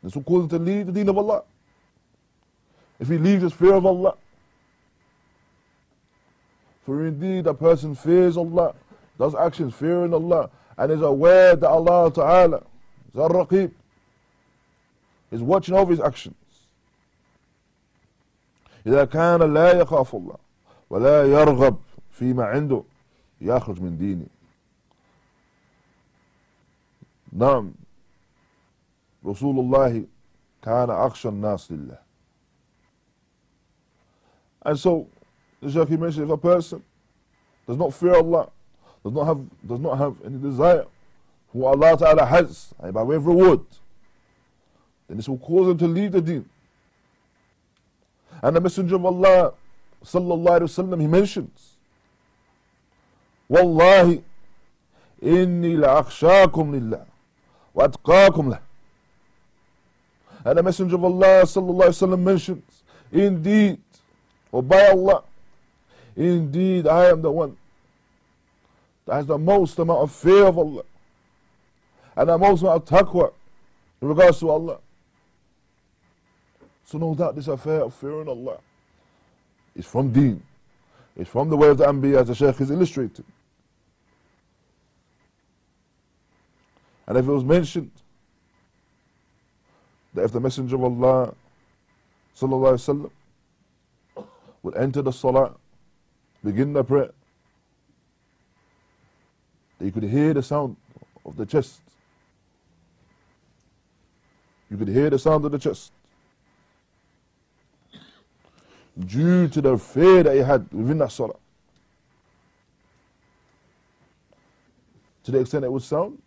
this 0.02 0.16
will 0.16 0.24
cause 0.24 0.42
him 0.42 0.48
to 0.48 0.58
leave 0.58 0.86
the 0.86 0.92
deen 0.92 1.08
of 1.08 1.18
Allah. 1.18 1.44
If 2.98 3.06
he 3.06 3.16
leaves 3.16 3.44
this 3.44 3.52
fear 3.52 3.74
of 3.74 3.86
Allah. 3.86 4.16
For 6.87 7.05
indeed 7.07 7.47
a 7.47 7.53
person 7.53 7.95
fears 7.95 8.37
Allah, 8.37 8.73
does 9.17 9.35
actions 9.35 9.73
fearing 9.73 10.13
Allah, 10.13 10.49
and 10.77 10.91
is 10.91 11.01
aware 11.01 11.55
that 11.55 11.69
Allah 11.69 12.11
Ta'ala 12.11 12.57
is 13.13 13.19
al-Raqib, 13.19 13.71
is 15.31 15.41
watching 15.41 15.75
over 15.75 15.91
his 15.91 16.01
actions. 16.01 16.35
إذا 18.85 19.05
كان 19.05 19.53
لا 19.53 19.71
يخاف 19.71 20.15
الله 20.15 20.37
ولا 20.89 21.25
يرغب 21.25 21.77
فيما 22.11 22.45
عنده 22.45 22.83
يخرج 23.41 23.81
من 23.81 23.97
دينه 23.97 24.25
نعم 27.31 27.73
رسول 29.25 29.59
الله 29.59 30.05
كان 30.61 30.89
أخشى 30.89 31.29
الناس 31.29 31.71
لله 31.71 31.97
And 34.65 34.79
so, 34.79 35.07
the 35.60 35.70
Shaykh 35.70 35.90
mentioned, 35.98 36.24
if 36.24 36.30
a 36.30 36.36
person 36.36 36.82
does 37.66 37.76
not 37.76 37.92
fear 37.92 38.14
Allah, 38.14 38.48
does 39.04 39.12
not 39.12 39.26
have, 39.26 39.40
does 39.66 39.80
not 39.80 39.98
have 39.98 40.14
any 40.24 40.38
desire 40.38 40.84
for 41.52 41.58
what 41.58 41.82
Allah 41.82 41.98
Ta'ala 41.98 42.26
has, 42.26 42.74
by 42.92 43.02
way 43.02 43.16
of 43.16 43.26
reward, 43.26 43.60
then 45.08 45.16
this 45.16 45.28
will 45.28 45.38
cause 45.38 45.68
him 45.68 45.78
to 45.78 45.88
leave 45.88 46.12
the 46.12 46.20
deen. 46.20 46.48
And 48.42 48.54
the 48.54 48.60
Messenger 48.60 48.96
of 48.96 49.06
Allah 49.06 49.54
sallallahu 50.04 50.60
alayhi 50.60 50.62
wasallam, 50.62 51.00
he 51.00 51.06
mentions, 51.06 51.76
Wallahi, 53.48 54.22
inni 55.22 55.76
la'akhshakum 55.76 56.70
lillah, 56.70 57.06
wa 57.74 57.88
atqakum 57.88 58.50
lah. 58.50 58.58
And 60.44 60.58
the 60.58 60.62
Messenger 60.62 60.94
of 60.96 61.04
Allah 61.04 61.42
sallallahu 61.42 61.88
alayhi 61.88 62.08
wasallam 62.08 62.20
mentions, 62.20 62.82
indeed, 63.10 63.80
or 64.52 64.62
by 64.62 64.88
Allah, 64.88 65.24
indeed 66.26 66.86
I 66.86 67.06
am 67.06 67.22
the 67.22 67.30
one 67.30 67.56
that 69.06 69.14
has 69.14 69.26
the 69.26 69.38
most 69.38 69.78
amount 69.78 70.00
of 70.00 70.12
fear 70.12 70.44
of 70.46 70.58
Allah 70.58 70.82
and 72.16 72.28
the 72.28 72.36
most 72.36 72.62
amount 72.62 72.82
of 72.82 72.88
taqwa 72.88 73.32
in 74.02 74.08
regards 74.08 74.40
to 74.40 74.50
Allah. 74.50 74.78
So 76.84 76.98
no 76.98 77.14
doubt 77.14 77.36
this 77.36 77.48
affair 77.48 77.82
of 77.82 77.94
fearing 77.94 78.28
Allah 78.28 78.58
it's 79.78 79.86
from 79.86 80.10
deen. 80.10 80.42
It's 81.16 81.30
from 81.30 81.48
the 81.48 81.56
way 81.56 81.68
of 81.68 81.78
the 81.78 81.86
Anbiya 81.86 82.20
as 82.22 82.26
the 82.26 82.34
Shaykh 82.34 82.60
is 82.60 82.70
illustrated. 82.70 83.24
And 87.06 87.16
if 87.16 87.26
it 87.26 87.30
was 87.30 87.44
mentioned 87.44 87.92
that 90.14 90.24
if 90.24 90.32
the 90.32 90.40
Messenger 90.40 90.76
of 90.76 90.84
Allah 90.84 91.34
wasallam 92.40 93.10
would 94.62 94.76
enter 94.76 95.00
the 95.00 95.12
salah, 95.12 95.54
begin 96.50 96.72
the 96.72 96.84
prayer, 96.84 97.12
you 99.80 99.92
could 99.92 100.04
hear 100.04 100.34
the 100.34 100.42
sound 100.42 100.76
of 101.24 101.36
the 101.36 101.46
chest. 101.46 101.80
You 104.70 104.76
could 104.76 104.88
hear 104.88 105.10
the 105.10 105.18
sound 105.18 105.44
of 105.44 105.52
the 105.52 105.58
chest. 105.58 105.92
due 109.06 109.48
to 109.48 109.60
the 109.60 109.78
fear 109.78 110.22
that 110.22 110.34
he 110.34 110.40
had 110.40 110.66
within 110.72 110.98
that 110.98 111.12
salah. 111.12 111.36
To 115.24 115.30
the 115.30 115.40
extent 115.40 115.64
it 115.64 115.72
would 115.72 115.82
sound 115.82 116.20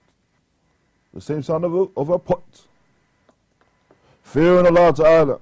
the 1.13 1.21
same 1.21 1.43
sound 1.43 1.65
of 1.65 1.73
a, 1.73 1.87
of 1.97 2.09
a 2.09 2.19
pot. 2.19 2.43
Fearing 4.23 4.65
Allah 4.65 4.93
Ta'ala. 4.93 5.39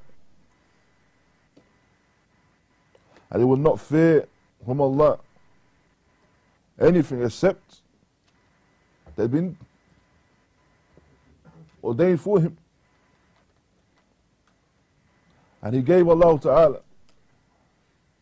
And 3.29 3.41
he 3.41 3.45
would 3.45 3.59
not 3.59 3.79
fear 3.79 4.27
from 4.65 4.81
Allah 4.81 5.19
anything 6.79 7.23
except 7.23 7.79
that 9.15 9.23
had 9.23 9.31
been 9.31 9.57
ordained 11.83 12.21
for 12.21 12.39
him. 12.39 12.57
And 15.61 15.75
he 15.75 15.81
gave 15.81 16.07
Allah 16.07 16.39
Ta'ala 16.39 16.79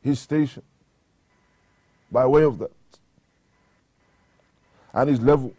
his 0.01 0.19
station 0.19 0.63
by 2.11 2.25
way 2.25 2.43
of 2.43 2.57
that. 2.59 2.71
And 4.93 5.09
his 5.09 5.21
level. 5.21 5.53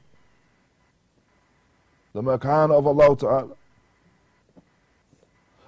The 2.12 2.22
makan 2.22 2.72
of 2.72 2.86
Allah 2.86 3.16
Ta'ala. 3.16 3.54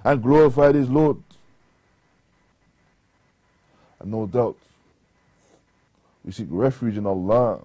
And 0.02 0.22
glorified 0.22 0.74
his 0.74 0.88
Lord. 0.88 1.18
And 4.00 4.10
no 4.10 4.26
doubt, 4.26 4.56
we 6.23 6.31
seek 6.31 6.47
refuge 6.49 6.97
in 6.97 7.05
Allah 7.05 7.59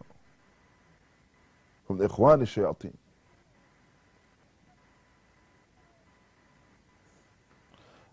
from 1.87 1.99
the 1.99 2.09
Ikhwan 2.09 2.41
al-Shayateen. 2.41 2.95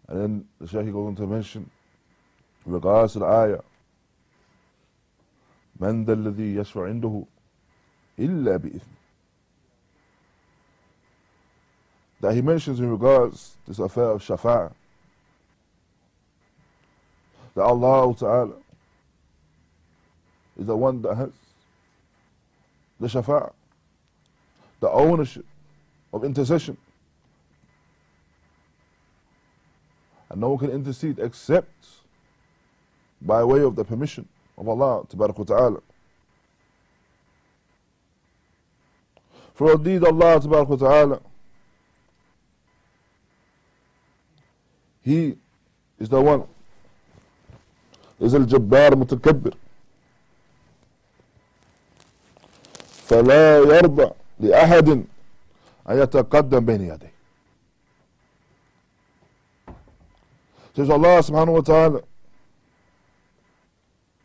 And 0.07 0.21
then 0.21 0.45
the 0.59 0.67
Shaykh 0.67 0.85
goes 0.91 1.07
on 1.07 1.15
to 1.17 1.27
mention, 1.27 1.69
in 2.65 2.71
regards 2.71 3.13
to 3.13 3.19
the 3.19 3.25
ayah, 3.25 3.61
من 5.79 6.05
ذا 6.05 6.13
الذي 6.13 6.55
يشفع 6.55 6.87
عنده 6.87 7.25
إلا 8.19 8.57
بإذنه 8.57 8.81
that 12.19 12.33
he 12.33 12.41
mentions 12.41 12.79
in 12.79 12.89
regards 12.89 13.57
to 13.63 13.71
this 13.71 13.79
affair 13.79 14.05
of 14.05 14.23
shafa'ah 14.23 14.73
that 17.53 17.61
Allah 17.61 18.15
Ta'ala 18.15 18.53
is 20.62 20.66
the 20.68 20.76
one 20.76 21.02
that 21.02 21.16
has 21.16 21.30
the 23.00 23.08
shafa'ah, 23.08 23.52
the 24.80 24.88
ownership 24.90 25.44
of 26.12 26.24
intercession. 26.24 26.76
And 30.30 30.40
no 30.40 30.50
one 30.50 30.58
can 30.58 30.70
intercede 30.70 31.18
except 31.18 31.86
by 33.20 33.42
way 33.44 33.60
of 33.60 33.74
the 33.74 33.84
permission 33.84 34.28
of 34.56 34.68
Allah 34.68 35.04
Ta'ala. 35.10 35.80
For 39.54 39.72
indeed 39.72 40.04
Allah 40.04 40.40
Ta'ala, 40.40 41.20
He 45.04 45.36
is 45.98 46.08
the 46.08 46.20
one. 46.20 46.44
Is 48.20 48.34
al-Jabbar 48.36 48.92
Mutakabbir. 48.92 49.54
فلا 53.12 53.58
يرضى 53.58 54.10
لأحد 54.40 54.88
أن 54.88 55.98
يتقدم 56.02 56.60
بين 56.64 56.80
يديه 56.80 57.12
Says 60.74 60.88
Allah 60.88 61.20
subhanahu 61.22 61.52
wa 61.52 61.60
ta'ala 61.60 62.00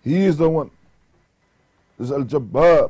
He 0.02 0.24
is 0.24 0.38
the 0.38 0.48
one 0.48 0.72
is 2.00 2.10
Al-Jabbar 2.10 2.90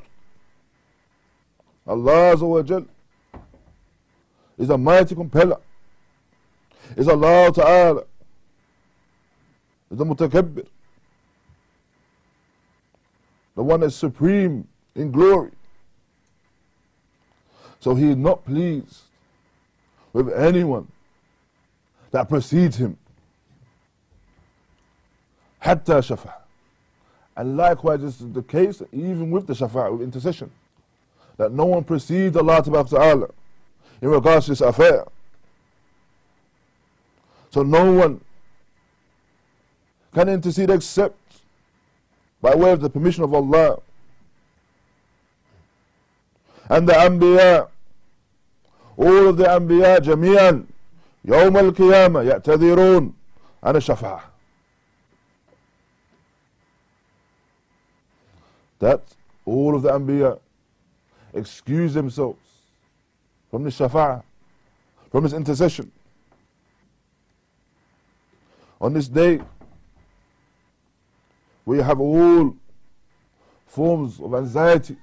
Allah 1.88 2.36
Azza 2.36 2.86
is 4.60 4.70
a 4.70 4.78
mighty 4.78 5.16
compeller 5.16 5.58
is 6.96 7.08
Allah 7.08 7.52
Ta'ala 7.52 8.02
is 9.90 9.98
the 9.98 10.06
Mutakabbir 10.06 10.68
the 13.56 13.64
one 13.64 13.80
that's 13.80 13.96
supreme 13.96 14.68
in 14.94 15.12
glory. 15.12 15.50
So 17.80 17.96
he 17.96 18.10
is 18.10 18.16
not 18.16 18.44
pleased 18.46 19.02
with 20.14 20.34
anyone 20.34 20.88
that 22.12 22.28
precedes 22.30 22.78
him. 22.78 22.98
Hatta 25.60 25.94
shafa. 25.94 26.34
And 27.36 27.56
likewise, 27.56 28.02
this 28.02 28.20
is 28.20 28.32
the 28.32 28.42
case 28.42 28.82
even 28.92 29.30
with 29.30 29.46
the 29.46 29.54
shafa, 29.54 29.92
with 29.92 30.02
intercession. 30.02 30.50
That 31.38 31.52
no 31.52 31.66
one 31.66 31.84
precedes 31.84 32.36
Allah 32.36 32.64
Ta'ala 32.64 33.30
in 34.02 34.10
regards 34.10 34.46
to 34.46 34.52
this 34.52 34.62
affair. 34.62 35.06
So 37.52 37.64
no 37.64 37.92
one 37.92 38.22
can 40.14 40.30
intercede 40.30 40.70
except 40.72 41.16
by 42.42 42.56
way 42.56 42.72
of 42.72 42.82
the 42.82 42.90
permission 42.90 43.24
of 43.24 43.34
Allah. 43.34 43.80
And 46.70 46.88
the 46.88 46.94
Anbiya, 46.94 47.70
all 48.98 49.28
of 49.30 49.38
the 49.38 49.46
Anbiya 49.46 50.00
جميعا 50.02 50.66
يوم 51.26 51.58
القيامة 51.58 52.22
يعتذرون 52.22 53.14
عن 53.64 53.76
الشفاعة. 53.76 54.22
That 58.80 59.02
all 59.46 59.76
of 59.76 59.82
the 59.82 59.92
Anbiya 59.92 60.40
excuse 61.34 61.94
themselves 61.94 62.40
from 63.50 63.64
the 63.64 63.70
Shafa'ah, 63.70 64.24
from 65.10 65.24
his 65.24 65.34
intercession. 65.34 65.92
On 68.80 68.94
this 68.94 69.08
day, 69.08 69.40
we 71.66 71.80
have 71.80 72.00
all 72.00 72.56
forms 73.66 74.20
of 74.20 74.34
anxiety, 74.36 74.98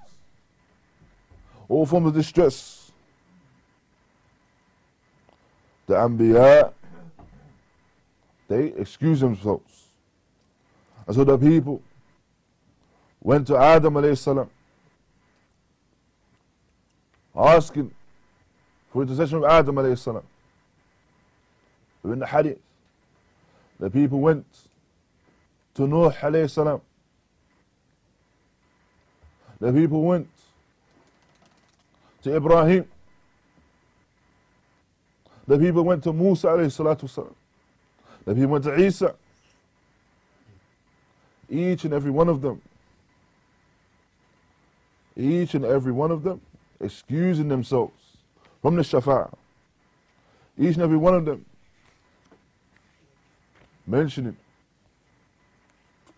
all 1.75 1.87
forms 1.87 2.07
of 2.07 2.15
distress. 2.15 2.93
The 5.87 5.95
Anbiya, 5.95 6.73
they 8.49 8.67
excuse 8.69 9.21
themselves. 9.21 9.89
And 11.07 11.17
so 11.17 11.25
the 11.25 11.37
people 11.37 11.83
went 13.21 13.47
to 13.49 13.57
Adam 13.57 13.95
alayhi 13.95 14.17
salam, 14.17 14.49
asking 17.35 17.91
for 18.91 19.03
intercession 19.03 19.39
of 19.39 19.45
Adam 19.45 19.75
alayhi 19.75 19.99
salam. 19.99 20.23
In 22.05 22.19
the 22.19 22.27
hadith, 22.27 22.61
the 23.81 23.91
people 23.91 24.21
went 24.21 24.47
to 25.75 25.87
Nuh 25.87 26.11
alayhi 26.11 26.51
salam. 26.51 26.81
The 29.59 29.73
people 29.73 30.03
went 30.03 30.29
to 32.25 32.35
Ibrahim. 32.35 32.87
The 35.47 35.59
people 35.59 35.85
went 35.85 36.03
to 36.05 36.13
Musa 36.13 36.49
alayhi 36.49 36.73
salatu 36.73 37.09
salam. 37.09 37.35
The 38.25 38.35
people 38.35 38.49
went 38.51 38.65
to 38.65 38.75
Isa. 38.75 39.15
Each 41.51 41.85
and 41.85 41.93
every 41.93 42.11
one 42.11 42.31
of 42.31 42.41
them, 42.41 42.63
each 45.15 45.55
and 45.55 45.65
every 45.65 45.93
one 45.93 46.11
of 46.11 46.23
them 46.23 46.41
excusing 46.81 47.49
themselves 47.49 47.93
from 48.63 48.77
the 48.77 48.83
shafa. 48.83 49.31
Each 50.59 50.75
and 50.75 50.83
every 50.83 50.97
one 50.97 51.15
of 51.15 51.27
them 51.27 51.45
mentioning 53.87 54.37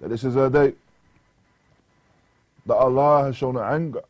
that 0.00 0.10
this 0.10 0.22
is 0.22 0.36
a 0.36 0.48
day 0.48 0.74
that 2.66 2.74
Allah 2.74 3.24
has 3.24 3.36
shown 3.36 3.58
anger 3.58 4.02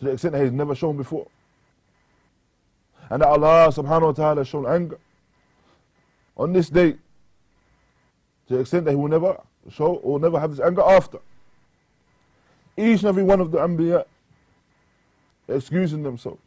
to 0.00 0.06
the 0.06 0.10
extent 0.12 0.32
that 0.32 0.42
He's 0.42 0.52
never 0.52 0.74
shown 0.74 0.96
before. 0.96 1.28
And 3.08 3.22
that 3.22 3.28
Allah 3.28 3.68
subhanahu 3.72 4.02
wa 4.02 4.12
ta'ala 4.12 4.40
has 4.40 4.48
shown 4.48 4.66
anger 4.66 4.98
on 6.36 6.52
this 6.52 6.68
day 6.68 6.92
to 6.92 6.98
the 8.48 8.58
extent 8.60 8.84
that 8.86 8.90
He 8.90 8.96
will 8.96 9.08
never 9.08 9.40
show 9.70 9.94
or 9.96 10.18
never 10.18 10.40
have 10.40 10.50
His 10.50 10.60
anger 10.60 10.82
after. 10.82 11.18
Each 12.76 13.00
and 13.00 13.08
every 13.08 13.22
one 13.22 13.40
of 13.40 13.50
the 13.50 13.58
Anbiya 13.58 14.04
excusing 15.48 16.02
themselves. 16.02 16.40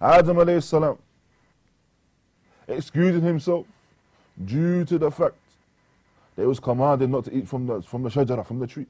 Adam 0.00 0.36
alayhi 0.36 0.62
salam 0.62 0.98
excusing 2.68 3.22
himself 3.22 3.66
due 4.44 4.84
to 4.84 4.98
the 4.98 5.10
fact 5.10 5.36
that 6.34 6.42
he 6.42 6.46
was 6.46 6.60
commanded 6.60 7.10
not 7.10 7.24
to 7.24 7.34
eat 7.36 7.48
from 7.48 7.66
the, 7.66 7.82
from 7.82 8.02
the 8.02 8.08
shajara, 8.08 8.46
from 8.46 8.58
the 8.58 8.66
tree. 8.66 8.86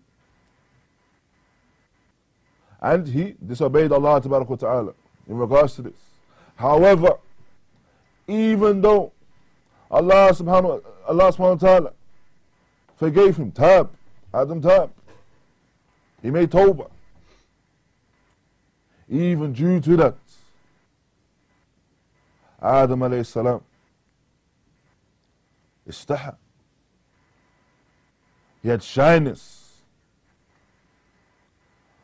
And 2.83 3.07
he 3.07 3.37
disobeyed 3.47 3.93
Allah 3.93 4.21
Ta'ala 4.21 4.93
in 5.29 5.39
regards 5.39 5.77
to 5.77 5.83
this. 5.83 5.95
However, 6.57 7.17
even 8.27 8.81
though 8.81 9.13
Allah 9.91 10.31
subhanahu, 10.33 10.83
Allah 11.07 11.33
subhanahu 11.33 11.63
wa 11.63 11.69
ta'ala 11.69 11.93
forgave 12.97 13.37
him, 13.37 13.53
tab, 13.53 13.91
Adam 14.35 14.61
tab, 14.61 14.91
he 16.23 16.31
made 16.31 16.51
tawbah. 16.51 16.91
Even 19.09 19.53
due 19.53 19.81
to 19.81 19.97
that, 19.97 20.17
Adam 22.61 23.01
alayhi 23.01 23.27
salam 23.27 23.61
istaha. 25.89 26.37
He 28.63 28.69
had 28.69 28.83
shyness 28.83 29.62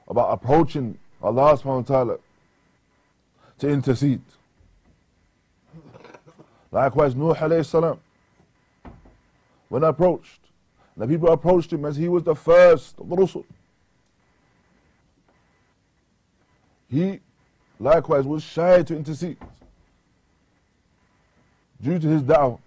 about 0.08 0.32
approaching 0.32 0.98
Allah 1.22 1.56
subhanahu 1.56 1.88
wa 1.88 1.96
ta'ala 1.96 2.18
to 3.58 3.68
intercede. 3.68 4.22
Likewise, 6.70 7.14
Nuh 7.14 7.34
alayhi 7.34 7.64
salam, 7.64 8.00
when 9.68 9.84
approached, 9.84 10.40
the 10.96 11.06
people 11.06 11.30
approached 11.30 11.72
him 11.72 11.84
as 11.84 11.96
he 11.96 12.08
was 12.08 12.24
the 12.24 12.34
first 12.34 12.98
of 12.98 13.08
the 13.08 13.16
Rusul. 13.16 13.44
He 16.90 17.20
likewise 17.78 18.24
was 18.24 18.42
shy 18.42 18.82
to 18.82 18.96
intercede 18.96 19.36
due 21.80 21.98
to 21.98 22.08
his 22.08 22.22
da'wah. 22.22 22.58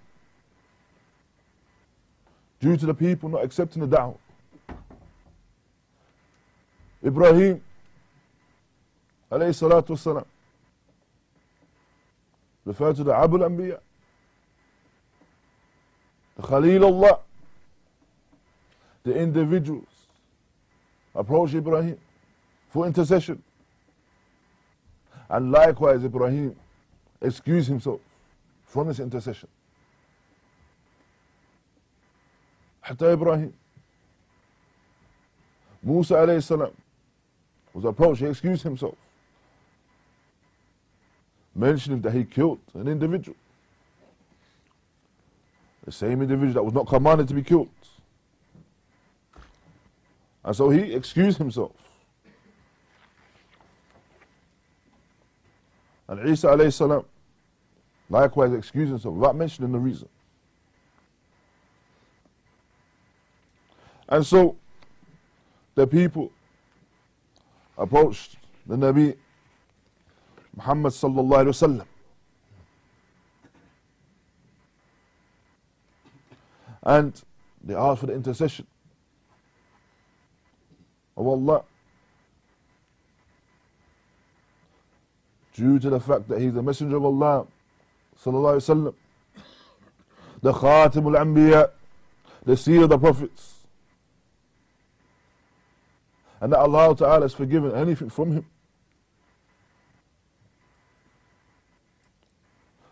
due 2.61 2.77
to 2.77 2.85
the 2.85 2.93
people 2.93 3.27
not 3.27 3.43
accepting 3.43 3.81
the 3.87 3.97
da'wah. 3.97 4.17
إبراهيم 7.03 7.61
عليه 9.31 9.49
الصلاة 9.49 9.85
والسلام 9.89 10.25
بفاته 12.65 13.03
ده 13.03 13.15
الأنبياء 13.35 13.83
خليل 16.39 16.83
الله 16.83 17.17
the 19.03 19.13
individuals 19.15 20.07
approach 21.15 21.53
Ibrahim 21.55 21.97
for 22.69 22.85
intercession 22.87 23.41
and 25.29 25.51
likewise 25.51 26.03
Ibrahim 26.03 26.55
excuse 27.21 27.67
himself 27.67 27.99
from 28.65 28.87
his 28.87 28.99
intercession 28.99 29.49
حتى 32.83 33.13
إبراهيم 33.13 33.53
موسى 35.83 36.15
عليه 36.15 36.37
السلام 36.37 36.71
was 37.73 37.85
approached, 37.85 38.21
he 38.21 38.27
excused 38.27 38.63
himself, 38.63 38.95
mentioning 41.55 42.01
that 42.01 42.13
he 42.13 42.23
killed 42.23 42.59
an 42.73 42.87
individual. 42.87 43.37
The 45.85 45.91
same 45.91 46.21
individual 46.21 46.53
that 46.53 46.63
was 46.63 46.73
not 46.73 46.87
commanded 46.87 47.27
to 47.29 47.33
be 47.33 47.43
killed. 47.43 47.69
And 50.43 50.55
so 50.55 50.69
he 50.69 50.93
excused 50.93 51.37
himself. 51.37 51.71
And 56.07 56.27
Isa 56.29 56.47
alayhi 56.47 56.73
salam 56.73 57.05
likewise 58.09 58.51
excused 58.53 58.89
himself 58.89 59.15
without 59.15 59.35
mentioning 59.35 59.71
the 59.71 59.79
reason. 59.79 60.09
And 64.09 64.25
so 64.25 64.57
the 65.75 65.87
people 65.87 66.31
approached 67.77 68.37
the 68.65 68.75
Nabi 68.75 69.15
Muhammad 70.55 70.91
sallallahu 70.93 71.45
alaihi 71.45 71.81
wasallam. 71.81 71.85
And 76.83 77.21
they 77.63 77.75
asked 77.75 78.01
for 78.01 78.07
the 78.07 78.13
intercession 78.13 78.65
of 81.15 81.27
Allah 81.27 81.63
due 85.53 85.79
to 85.79 85.89
the 85.89 85.99
fact 85.99 86.27
that 86.29 86.41
he's 86.41 86.53
the 86.53 86.63
messenger 86.63 86.97
of 86.97 87.05
Allah 87.05 87.45
sallallahu 88.23 88.57
alaihi 88.57 88.93
wasallam 88.93 88.93
the 90.41 90.53
khatim 90.53 91.15
al-anbiya 91.15 91.69
the 92.45 92.57
seal 92.57 92.83
of 92.83 92.89
the 92.89 92.97
prophets 92.97 93.60
and 96.40 96.52
that 96.52 96.58
Allah 96.58 96.94
Ta'ala 96.94 97.22
has 97.22 97.34
forgiven 97.34 97.74
anything 97.74 98.10
from 98.10 98.32
him. 98.32 98.46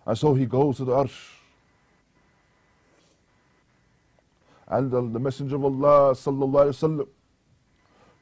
And 0.07 0.19
so 0.19 0.35
he 0.35 0.47
goes 0.47 0.77
to 0.79 0.85
the 0.85 0.93
arsh. 0.93 1.31
And 4.69 4.91
the, 4.91 5.03
the 5.03 5.19
Messenger 5.19 5.57
of 5.57 5.65
Allah 5.65 6.13
sallallahu 6.13 6.53
alayhi 6.53 6.99
wasallam 6.99 7.09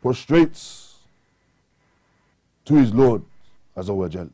prostrates 0.02 0.96
to 2.64 2.74
his 2.74 2.92
Lord 2.92 3.22
Azza 3.76 3.94
wa 3.94 4.08
Jal. 4.08 4.28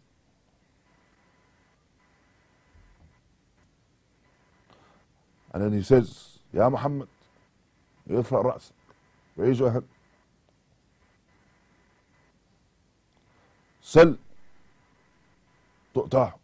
And 5.52 5.62
then 5.62 5.72
he 5.72 5.82
says, 5.82 6.38
Ya 6.52 6.68
Muhammad, 6.68 7.08
ارفع 8.10 8.42
رأسك 8.42 8.72
raise 9.36 9.58
your 9.58 9.70
hand 9.70 9.84
سل 13.82 14.16
تؤتاه 15.94 16.34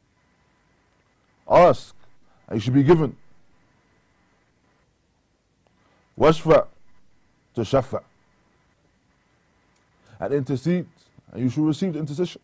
ask 1.49 1.95
and 2.49 2.57
you 2.57 2.61
should 2.61 2.75
be 2.75 2.83
given 2.83 3.13
واشفع 6.19 6.67
تشفع 7.55 8.01
and 10.21 10.33
intercede 10.33 10.87
and 11.33 11.43
you 11.43 11.49
should 11.51 11.65
receive 11.67 11.93
the 11.93 11.99
intercession 11.99 12.41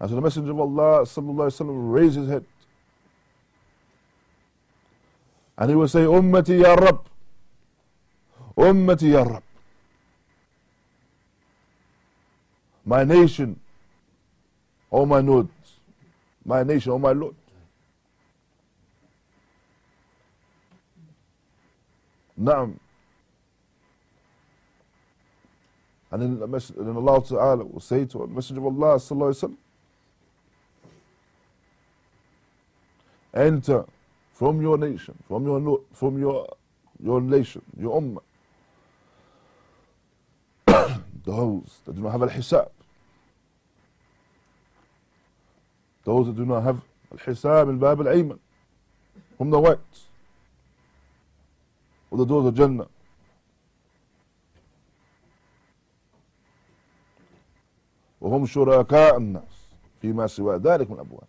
and 0.00 0.10
so 0.10 0.14
the 0.16 0.20
messenger 0.20 0.50
of 0.52 0.60
Allah 0.60 1.02
sallallahu 1.02 1.48
alaihi 1.48 1.58
wasallam 1.60 1.92
raised 1.92 2.16
his 2.16 2.28
head 2.28 2.44
and 5.58 5.70
he 5.70 5.76
will 5.76 5.88
say 5.88 6.04
ummati 6.04 6.60
ya 6.62 6.74
rab 6.74 7.06
ummati 8.56 9.12
ya 9.12 9.22
rab 9.24 9.42
My 12.87 13.03
nation, 13.03 13.59
O 14.89 15.05
my 15.05 15.19
Lord, 15.19 15.49
my 16.45 16.63
nation, 16.63 16.93
O 16.93 16.97
my 16.97 17.11
Lord. 17.11 17.35
Naam. 22.41 22.79
And 26.11 26.21
then, 26.21 26.39
then 26.39 26.95
Allah 26.95 27.21
Ta'ala 27.25 27.65
will 27.65 27.81
say 27.81 28.05
to 28.05 28.19
the 28.19 28.27
Messenger 28.27 28.61
of 28.61 28.67
Allah 28.67 28.95
Sallallahu 28.95 29.33
Alaihi 29.33 29.43
Wasallam, 29.43 29.57
enter 33.33 33.85
from 34.31 34.61
your 34.61 34.77
nation, 34.77 35.15
from 35.27 35.45
your 35.45 35.81
from 35.91 36.17
your 36.17 36.47
your 37.03 37.19
nation, 37.19 37.61
your 37.77 38.01
ummah, 38.01 38.21
those 41.25 41.79
that 41.85 41.93
do 41.95 42.01
not 42.01 42.11
have 42.13 42.23
al-hisab, 42.23 42.69
those 46.07 46.27
that 46.27 46.37
do 46.37 46.45
not 46.45 46.63
have 46.63 46.81
al-hisab 47.11 47.67
al-bab 47.67 47.99
al-ayman, 47.99 48.39
from 49.37 49.49
the 49.49 49.59
right, 49.59 49.77
or 52.09 52.17
the 52.17 52.25
doors 52.25 52.45
of 52.45 52.55
Jannah. 52.55 52.87
وهم 58.21 58.45
شركاء 58.45 59.17
الناس 59.17 59.43
فيما 60.01 60.27
سوى 60.27 60.57
ذلك 60.57 60.89
من 60.89 60.95
الأبواب 60.99 61.27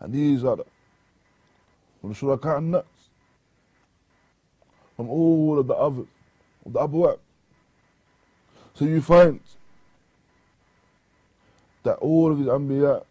and 0.00 0.12
these 0.12 0.44
are 0.44 0.58
from 2.02 2.12
شركاء 2.12 2.58
الناس 2.58 2.84
from 4.96 5.08
all 5.08 5.58
of 5.58 5.66
the 5.66 5.74
others 5.74 6.06
of 6.66 6.72
the 6.74 6.78
abwab 6.80 7.18
so 8.74 8.84
you 8.84 9.00
find 9.00 9.40
that 11.86 11.96
all 11.98 12.32
of 12.32 12.38
his 12.38 12.48
anbiya 12.48 13.04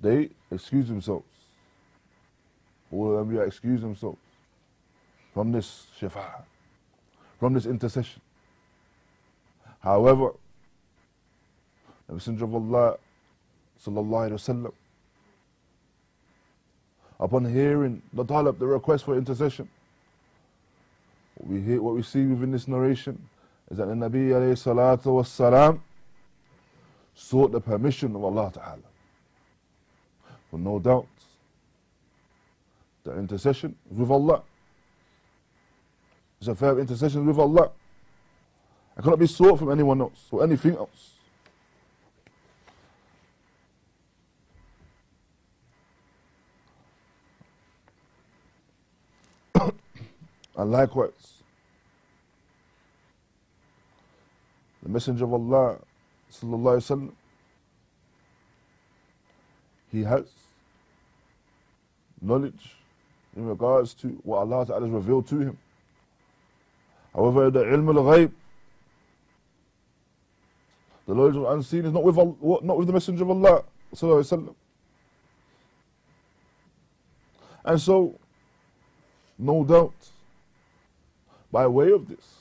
they 0.00 0.30
excuse 0.50 0.88
themselves. 0.88 1.24
All 2.90 3.16
of 3.16 3.28
the 3.28 3.34
anbiya 3.34 3.46
excuse 3.46 3.80
themselves 3.80 4.18
from 5.32 5.52
this 5.52 5.86
shafa'a 6.00 6.42
from 7.38 7.54
this 7.54 7.66
intercession. 7.66 8.20
However, 9.80 10.30
the 12.06 12.14
Messenger 12.14 12.44
of 12.44 12.54
Allah 12.54 12.96
sallallahu 13.84 14.30
alaihi 14.30 14.32
wasallam, 14.32 14.72
upon 17.18 17.52
hearing 17.52 18.00
the 18.12 18.24
talab, 18.24 18.60
the 18.60 18.66
request 18.66 19.04
for 19.04 19.16
intercession, 19.16 19.68
what 21.34 21.50
we 21.50 21.60
hear, 21.62 21.82
what 21.82 21.96
we 21.96 22.02
see 22.02 22.26
within 22.26 22.52
this 22.52 22.68
narration 22.68 23.20
is 23.72 23.78
that 23.78 23.86
the 23.86 23.94
Nabi 23.94 24.28
alayhi 24.30 24.54
salatu 24.54 25.06
wasalam 25.06 25.80
sought 27.22 27.52
the 27.52 27.60
permission 27.60 28.14
of 28.16 28.24
Allah 28.24 28.50
Ta'ala. 28.52 28.78
For 30.50 30.58
no 30.58 30.78
doubt, 30.78 31.06
the 33.04 33.16
intercession 33.16 33.76
is 33.90 33.96
with 33.96 34.10
Allah. 34.10 34.42
It's 36.40 36.48
a 36.48 36.54
fair 36.54 36.78
intercession 36.78 37.24
with 37.24 37.38
Allah. 37.38 37.70
I 38.96 39.02
cannot 39.02 39.18
be 39.20 39.26
sought 39.26 39.58
from 39.60 39.70
anyone 39.70 40.00
else 40.00 40.26
or 40.30 40.42
anything 40.42 40.76
else. 40.76 41.12
and 50.56 50.70
likewise, 50.70 51.42
the 54.82 54.88
Messenger 54.88 55.24
of 55.24 55.32
Allah, 55.34 55.78
sallallahu 56.32 56.76
alaihi 56.80 56.90
wasallam, 56.90 57.12
he 59.90 60.02
has 60.02 60.24
knowledge 62.20 62.76
in 63.36 63.46
regards 63.46 63.94
to 63.94 64.08
what 64.24 64.38
Allah 64.38 64.66
Ta'ala 64.66 64.86
has 64.86 64.90
revealed 64.90 65.26
to 65.28 65.38
him. 65.38 65.58
However, 67.14 67.50
the 67.50 67.64
ilm 67.64 67.94
al-ghayb, 67.94 68.32
the 71.06 71.14
knowledge 71.14 71.36
of 71.36 71.44
unseen 71.44 71.84
is 71.84 71.92
not 71.92 72.02
with, 72.02 72.16
Allah, 72.16 72.58
not 72.62 72.78
with 72.78 72.86
the 72.86 72.92
Messenger 72.92 73.24
of 73.24 73.30
Allah. 73.30 73.64
sallallahu 73.94 74.22
alaihi 74.22 74.46
wasallam. 74.46 74.54
And 77.64 77.80
so, 77.80 78.18
no 79.38 79.64
doubt, 79.64 79.94
by 81.50 81.66
way 81.66 81.92
of 81.92 82.08
this, 82.08 82.38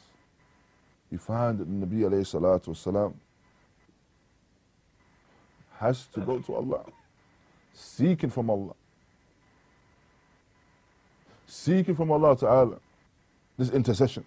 you 1.12 1.18
find 1.18 1.60
that 1.60 1.66
the 1.66 1.86
Nabi 1.86 2.00
alayhi 2.02 2.22
salatu 2.22 2.70
wasalam 2.70 3.14
has 5.82 6.06
to 6.14 6.20
go 6.22 6.38
to 6.38 6.54
Allah, 6.56 6.84
seeking 7.74 8.30
from 8.30 8.52
Allah. 8.52 8.76
Seeking 11.48 11.96
from 11.96 12.12
Allah 12.12 12.38
Ta'ala 12.38 12.78
this 13.58 13.72
intercession. 13.72 14.24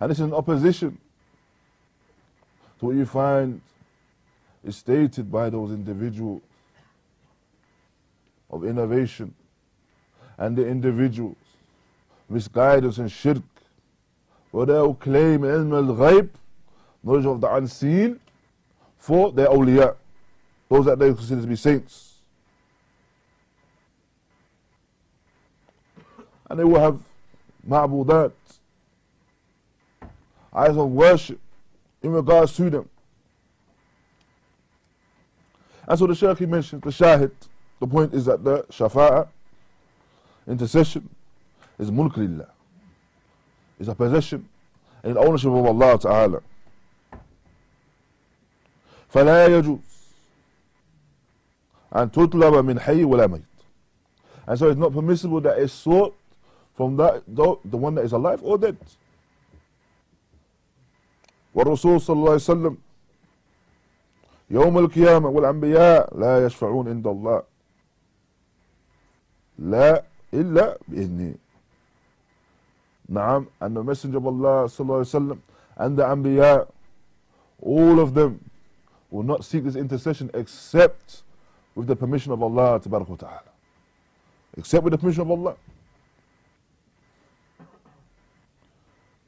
And 0.00 0.10
this 0.10 0.18
is 0.18 0.24
in 0.24 0.34
opposition 0.34 0.98
to 2.80 2.86
what 2.86 2.96
you 2.96 3.06
find 3.06 3.60
is 4.64 4.76
stated 4.76 5.30
by 5.30 5.48
those 5.48 5.70
individuals 5.70 6.42
of 8.50 8.64
innovation 8.64 9.32
and 10.36 10.56
the 10.56 10.66
individuals 10.66 11.36
misguidance 12.28 12.98
and 12.98 13.10
shirk 13.10 13.42
where 14.50 14.66
they'll 14.66 14.94
claim 14.94 15.42
ilm 15.42 15.72
al-ghayb 15.72 16.28
knowledge 17.06 17.26
of 17.26 17.40
the 17.40 17.54
unseen 17.54 18.18
for 18.98 19.30
their 19.30 19.46
awliya 19.46 19.94
those 20.68 20.84
that 20.86 20.98
they 20.98 21.12
consider 21.14 21.40
to 21.40 21.46
be 21.46 21.54
saints. 21.54 22.14
And 26.50 26.58
they 26.58 26.64
will 26.64 26.80
have 26.80 26.98
ma'budat 27.68 28.32
eyes 30.52 30.76
of 30.76 30.90
worship 30.90 31.38
in 32.02 32.10
regards 32.10 32.56
to 32.56 32.68
them. 32.68 32.88
And 35.86 35.98
so 35.98 36.06
the 36.06 36.14
Shaykh 36.16 36.38
he 36.38 36.46
mentions 36.46 36.82
the 36.82 36.90
shahid. 36.90 37.30
The 37.78 37.86
point 37.86 38.12
is 38.14 38.24
that 38.24 38.42
the 38.42 38.62
shafa'a 38.64 39.28
intercession 40.48 41.08
is 41.78 41.92
mulk 41.92 42.16
lillah. 42.16 42.48
Is 43.78 43.88
a 43.88 43.94
possession 43.94 44.48
and 45.04 45.16
ownership 45.18 45.50
of 45.50 45.66
Allah 45.66 45.98
Ta'ala 45.98 46.42
فلا 49.16 49.46
يجوز 49.46 49.78
أن 51.96 52.10
تطلب 52.10 52.54
من 52.54 52.80
حي 52.80 53.04
ولا 53.04 53.26
ميت 53.26 53.42
and 54.46 54.58
so 54.58 54.68
it's 54.68 54.78
not 54.78 54.92
permissible 54.92 55.40
that 55.40 55.58
it's 55.58 55.72
sought 55.72 56.14
from 56.76 56.96
that 56.96 57.22
the 57.26 57.76
one 57.76 57.94
that 57.94 58.04
is 58.04 58.12
alive 58.12 58.40
or 58.42 58.58
dead 58.58 58.76
والرسول 61.54 62.00
صلى 62.00 62.16
الله 62.16 62.30
عليه 62.30 62.52
وسلم 62.52 62.76
يوم 64.50 64.78
القيامة 64.78 65.28
والأنبياء 65.28 66.18
لا 66.18 66.46
يشفعون 66.46 66.88
عند 66.88 67.06
الله 67.06 67.42
لا 69.58 70.04
إلا 70.34 70.78
بإذنه 70.88 71.34
نعم 73.08 73.46
and 73.62 73.76
the 73.76 73.82
messenger 73.82 74.18
of 74.18 74.26
Allah 74.26 74.66
صلى 74.68 74.84
الله 74.84 74.94
عليه 74.94 75.16
وسلم 75.16 75.38
and 75.78 75.96
the 75.96 76.02
Anbiya 76.04 76.68
all 77.62 77.98
of 78.00 78.12
them 78.12 78.40
will 79.10 79.22
not 79.22 79.44
seek 79.44 79.64
this 79.64 79.76
intercession 79.76 80.30
except 80.34 81.22
with 81.74 81.86
the 81.86 81.96
permission 81.96 82.32
of 82.32 82.42
Allah 82.42 82.80
ta'ala. 82.80 83.42
Except 84.56 84.82
with 84.82 84.92
the 84.92 84.98
permission 84.98 85.22
of 85.22 85.30
Allah. 85.30 85.56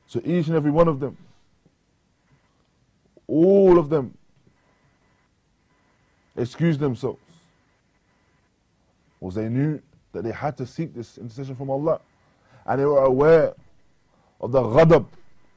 So 0.07 0.21
each 0.25 0.47
and 0.47 0.57
every 0.57 0.71
one 0.71 0.89
of 0.89 1.01
them, 1.01 1.17
all 3.27 3.79
of 3.79 3.91
them, 3.91 4.17
excused 6.37 6.81
themselves. 6.81 7.21
Was 9.21 9.35
they 9.35 9.49
knew 9.49 9.83
that 10.13 10.25
they 10.25 10.33
had 10.33 10.57
to 10.57 10.67
seek 10.67 10.95
this 10.95 11.19
intercession 11.19 11.55
from 11.55 11.71
Allah. 11.71 12.01
And 12.67 12.81
they 12.81 12.85
were 12.85 13.05
aware 13.05 13.55
of 14.41 14.53
the 14.53 14.63
ghadab, 14.63 15.07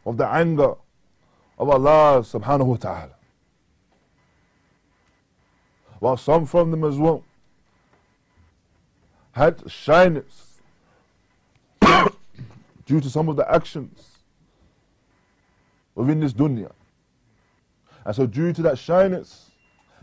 of 0.06 0.18
the 0.18 0.28
anger 0.28 0.76
of 1.58 1.70
Allah 1.70 2.22
subhanahu 2.22 2.66
wa 2.66 2.76
ta'ala. 2.76 3.16
While 6.02 6.18
some 6.18 6.48
from 6.48 6.72
them 6.72 6.84
as 6.84 6.98
well 6.98 7.24
had 9.34 9.70
shyness 9.70 10.60
due 12.88 13.00
to 13.00 13.08
some 13.08 13.30
of 13.30 13.36
the 13.36 13.50
actions 13.54 14.18
within 15.94 16.20
this 16.20 16.34
dunya. 16.34 16.72
And 18.04 18.16
so 18.16 18.26
due 18.26 18.52
to 18.52 18.64
that 18.64 18.80
shyness 18.80 19.52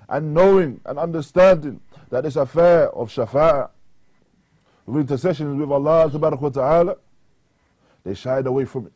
and 0.09 0.33
knowing 0.33 0.81
and 0.87 1.01
understanding 1.01 1.81
that 2.11 2.23
this 2.23 2.37
affair 2.37 2.91
of 2.91 3.11
shafa'ah, 3.11 3.69
with 4.87 5.01
intercessions 5.01 5.59
with 5.59 5.69
Allah 5.69 6.09
subhanahu 6.09 6.41
wa 6.41 6.49
ta'ala, 6.51 6.97
they 8.05 8.15
shied 8.15 8.47
away 8.47 8.67
from 8.67 8.87
it. 8.87 8.93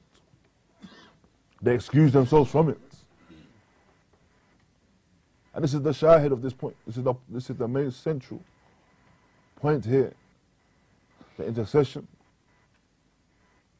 They 1.60 1.74
excused 1.74 2.14
themselves 2.14 2.48
from 2.48 2.68
it. 2.68 2.91
And 5.54 5.62
this 5.62 5.74
is 5.74 5.82
the 5.82 5.90
shahid 5.90 6.32
of 6.32 6.40
this 6.40 6.52
point. 6.52 6.76
This 6.86 6.96
is 6.96 7.04
the, 7.04 7.14
this 7.28 7.50
is 7.50 7.56
the 7.56 7.68
main 7.68 7.90
central 7.90 8.42
point 9.56 9.84
here. 9.84 10.12
The 11.36 11.46
intercession 11.46 12.06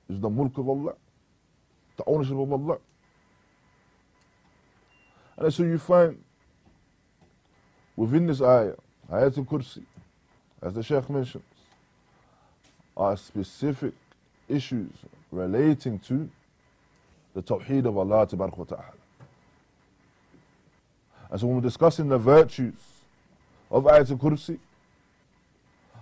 is 0.09 0.21
the 0.21 0.29
mulk 0.29 0.59
of 0.59 0.69
Allah, 0.69 0.95
the 1.97 2.05
ownership 2.07 2.37
of 2.37 2.53
Allah. 2.53 2.79
And 5.37 5.53
so 5.53 5.63
you 5.63 5.79
find 5.79 6.23
within 7.97 8.27
this 8.27 8.43
ayah, 8.43 8.75
Ayatul 9.11 9.47
Kursi, 9.47 9.83
as 10.61 10.75
the 10.75 10.83
Shaykh 10.83 11.09
mentions, 11.09 11.43
are 12.97 13.17
specific 13.17 13.95
issues 14.49 14.91
relating 15.31 15.99
to 16.01 16.29
the 17.35 17.43
Tawheed 17.43 17.87
of 17.87 17.97
Allah 17.97 18.27
Ta'ala. 18.27 19.02
And 21.33 21.41
so 21.41 21.47
when 21.47 21.57
we're 21.57 21.63
discussing 21.63 22.09
the 22.09 22.19
virtues 22.19 22.75
of 23.71 23.85
Ayatul 23.85 24.21
Kursi, 24.21 24.59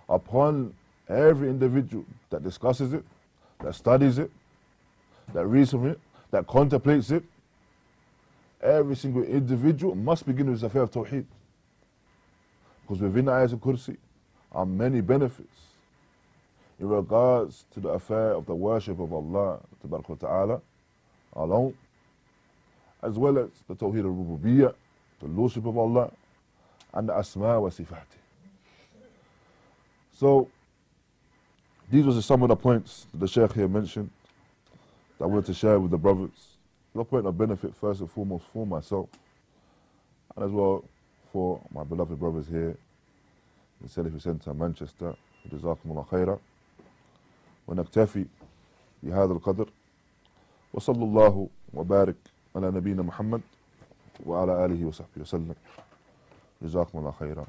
upon 0.08 0.74
every 1.08 1.48
individual 1.48 2.04
that 2.30 2.42
discusses 2.42 2.92
it, 2.92 3.04
that 3.60 3.76
studies 3.76 4.18
it, 4.18 4.28
that 5.32 5.46
reads 5.46 5.70
from 5.70 5.86
it, 5.86 6.00
that 6.32 6.48
contemplates 6.48 7.12
it, 7.12 7.22
every 8.60 8.96
single 8.96 9.22
individual 9.22 9.94
must 9.94 10.26
begin 10.26 10.50
with 10.50 10.62
the 10.62 10.66
affair 10.66 10.82
of 10.82 10.90
Tawheed. 10.90 11.26
Because 12.82 13.00
within 13.00 13.26
Ayatul 13.26 13.60
Kursi 13.60 13.96
are 14.50 14.66
many 14.66 15.00
benefits 15.00 15.46
in 16.80 16.88
regards 16.88 17.66
to 17.72 17.78
the 17.78 17.90
affair 17.90 18.32
of 18.32 18.46
the 18.46 18.54
worship 18.56 18.98
of 18.98 19.12
Allah 19.12 19.60
Ta'ala 20.18 20.60
alone, 21.34 21.74
as 23.00 23.16
well 23.16 23.38
as 23.38 23.50
the 23.68 23.76
Tawheed 23.76 24.04
al-Rububiyyah, 24.04 24.74
the 25.21 25.27
Lordship 25.27 25.65
of 25.65 25.77
Allah, 25.77 26.11
and 26.93 27.09
the 27.09 27.13
Asma 27.13 27.59
wa 27.59 27.69
Sifati. 27.69 28.19
So, 30.13 30.49
these 31.91 32.05
were 32.05 32.21
some 32.21 32.41
of 32.43 32.49
the 32.49 32.55
points 32.55 33.05
that 33.11 33.19
the 33.19 33.27
Shaykh 33.27 33.53
here 33.53 33.67
mentioned 33.67 34.09
that 35.17 35.25
I 35.25 35.27
wanted 35.27 35.45
to 35.47 35.53
share 35.53 35.79
with 35.79 35.91
the 35.91 35.97
brothers. 35.97 36.57
The 36.93 37.03
point 37.03 37.25
of 37.27 37.37
benefit, 37.37 37.75
first 37.75 37.99
and 37.99 38.09
foremost, 38.09 38.45
for 38.53 38.65
myself, 38.65 39.09
and 40.35 40.45
as 40.45 40.51
well 40.51 40.85
for 41.33 41.61
my 41.73 41.83
beloved 41.83 42.17
brothers 42.17 42.47
here 42.47 42.77
in 43.81 43.87
Salafi 43.89 44.21
Centre, 44.21 44.53
Manchester. 44.53 45.15
جزاكم 45.51 45.91
الله 45.91 46.03
خيرا 46.03 46.39
ونكتفي 47.67 48.25
بهذا 49.03 49.33
القدر 49.33 49.69
وصلى 50.73 51.03
الله 51.03 51.49
وبارك 51.73 52.15
على 52.55 52.71
نبينا 52.71 53.03
محمد 53.03 53.41
وعلى 54.26 54.64
آله 54.64 54.86
وصحبه 54.86 55.20
وسلم. 55.20 55.54
جزاكم 56.62 56.98
الله 56.98 57.14
خيرا. 57.18 57.44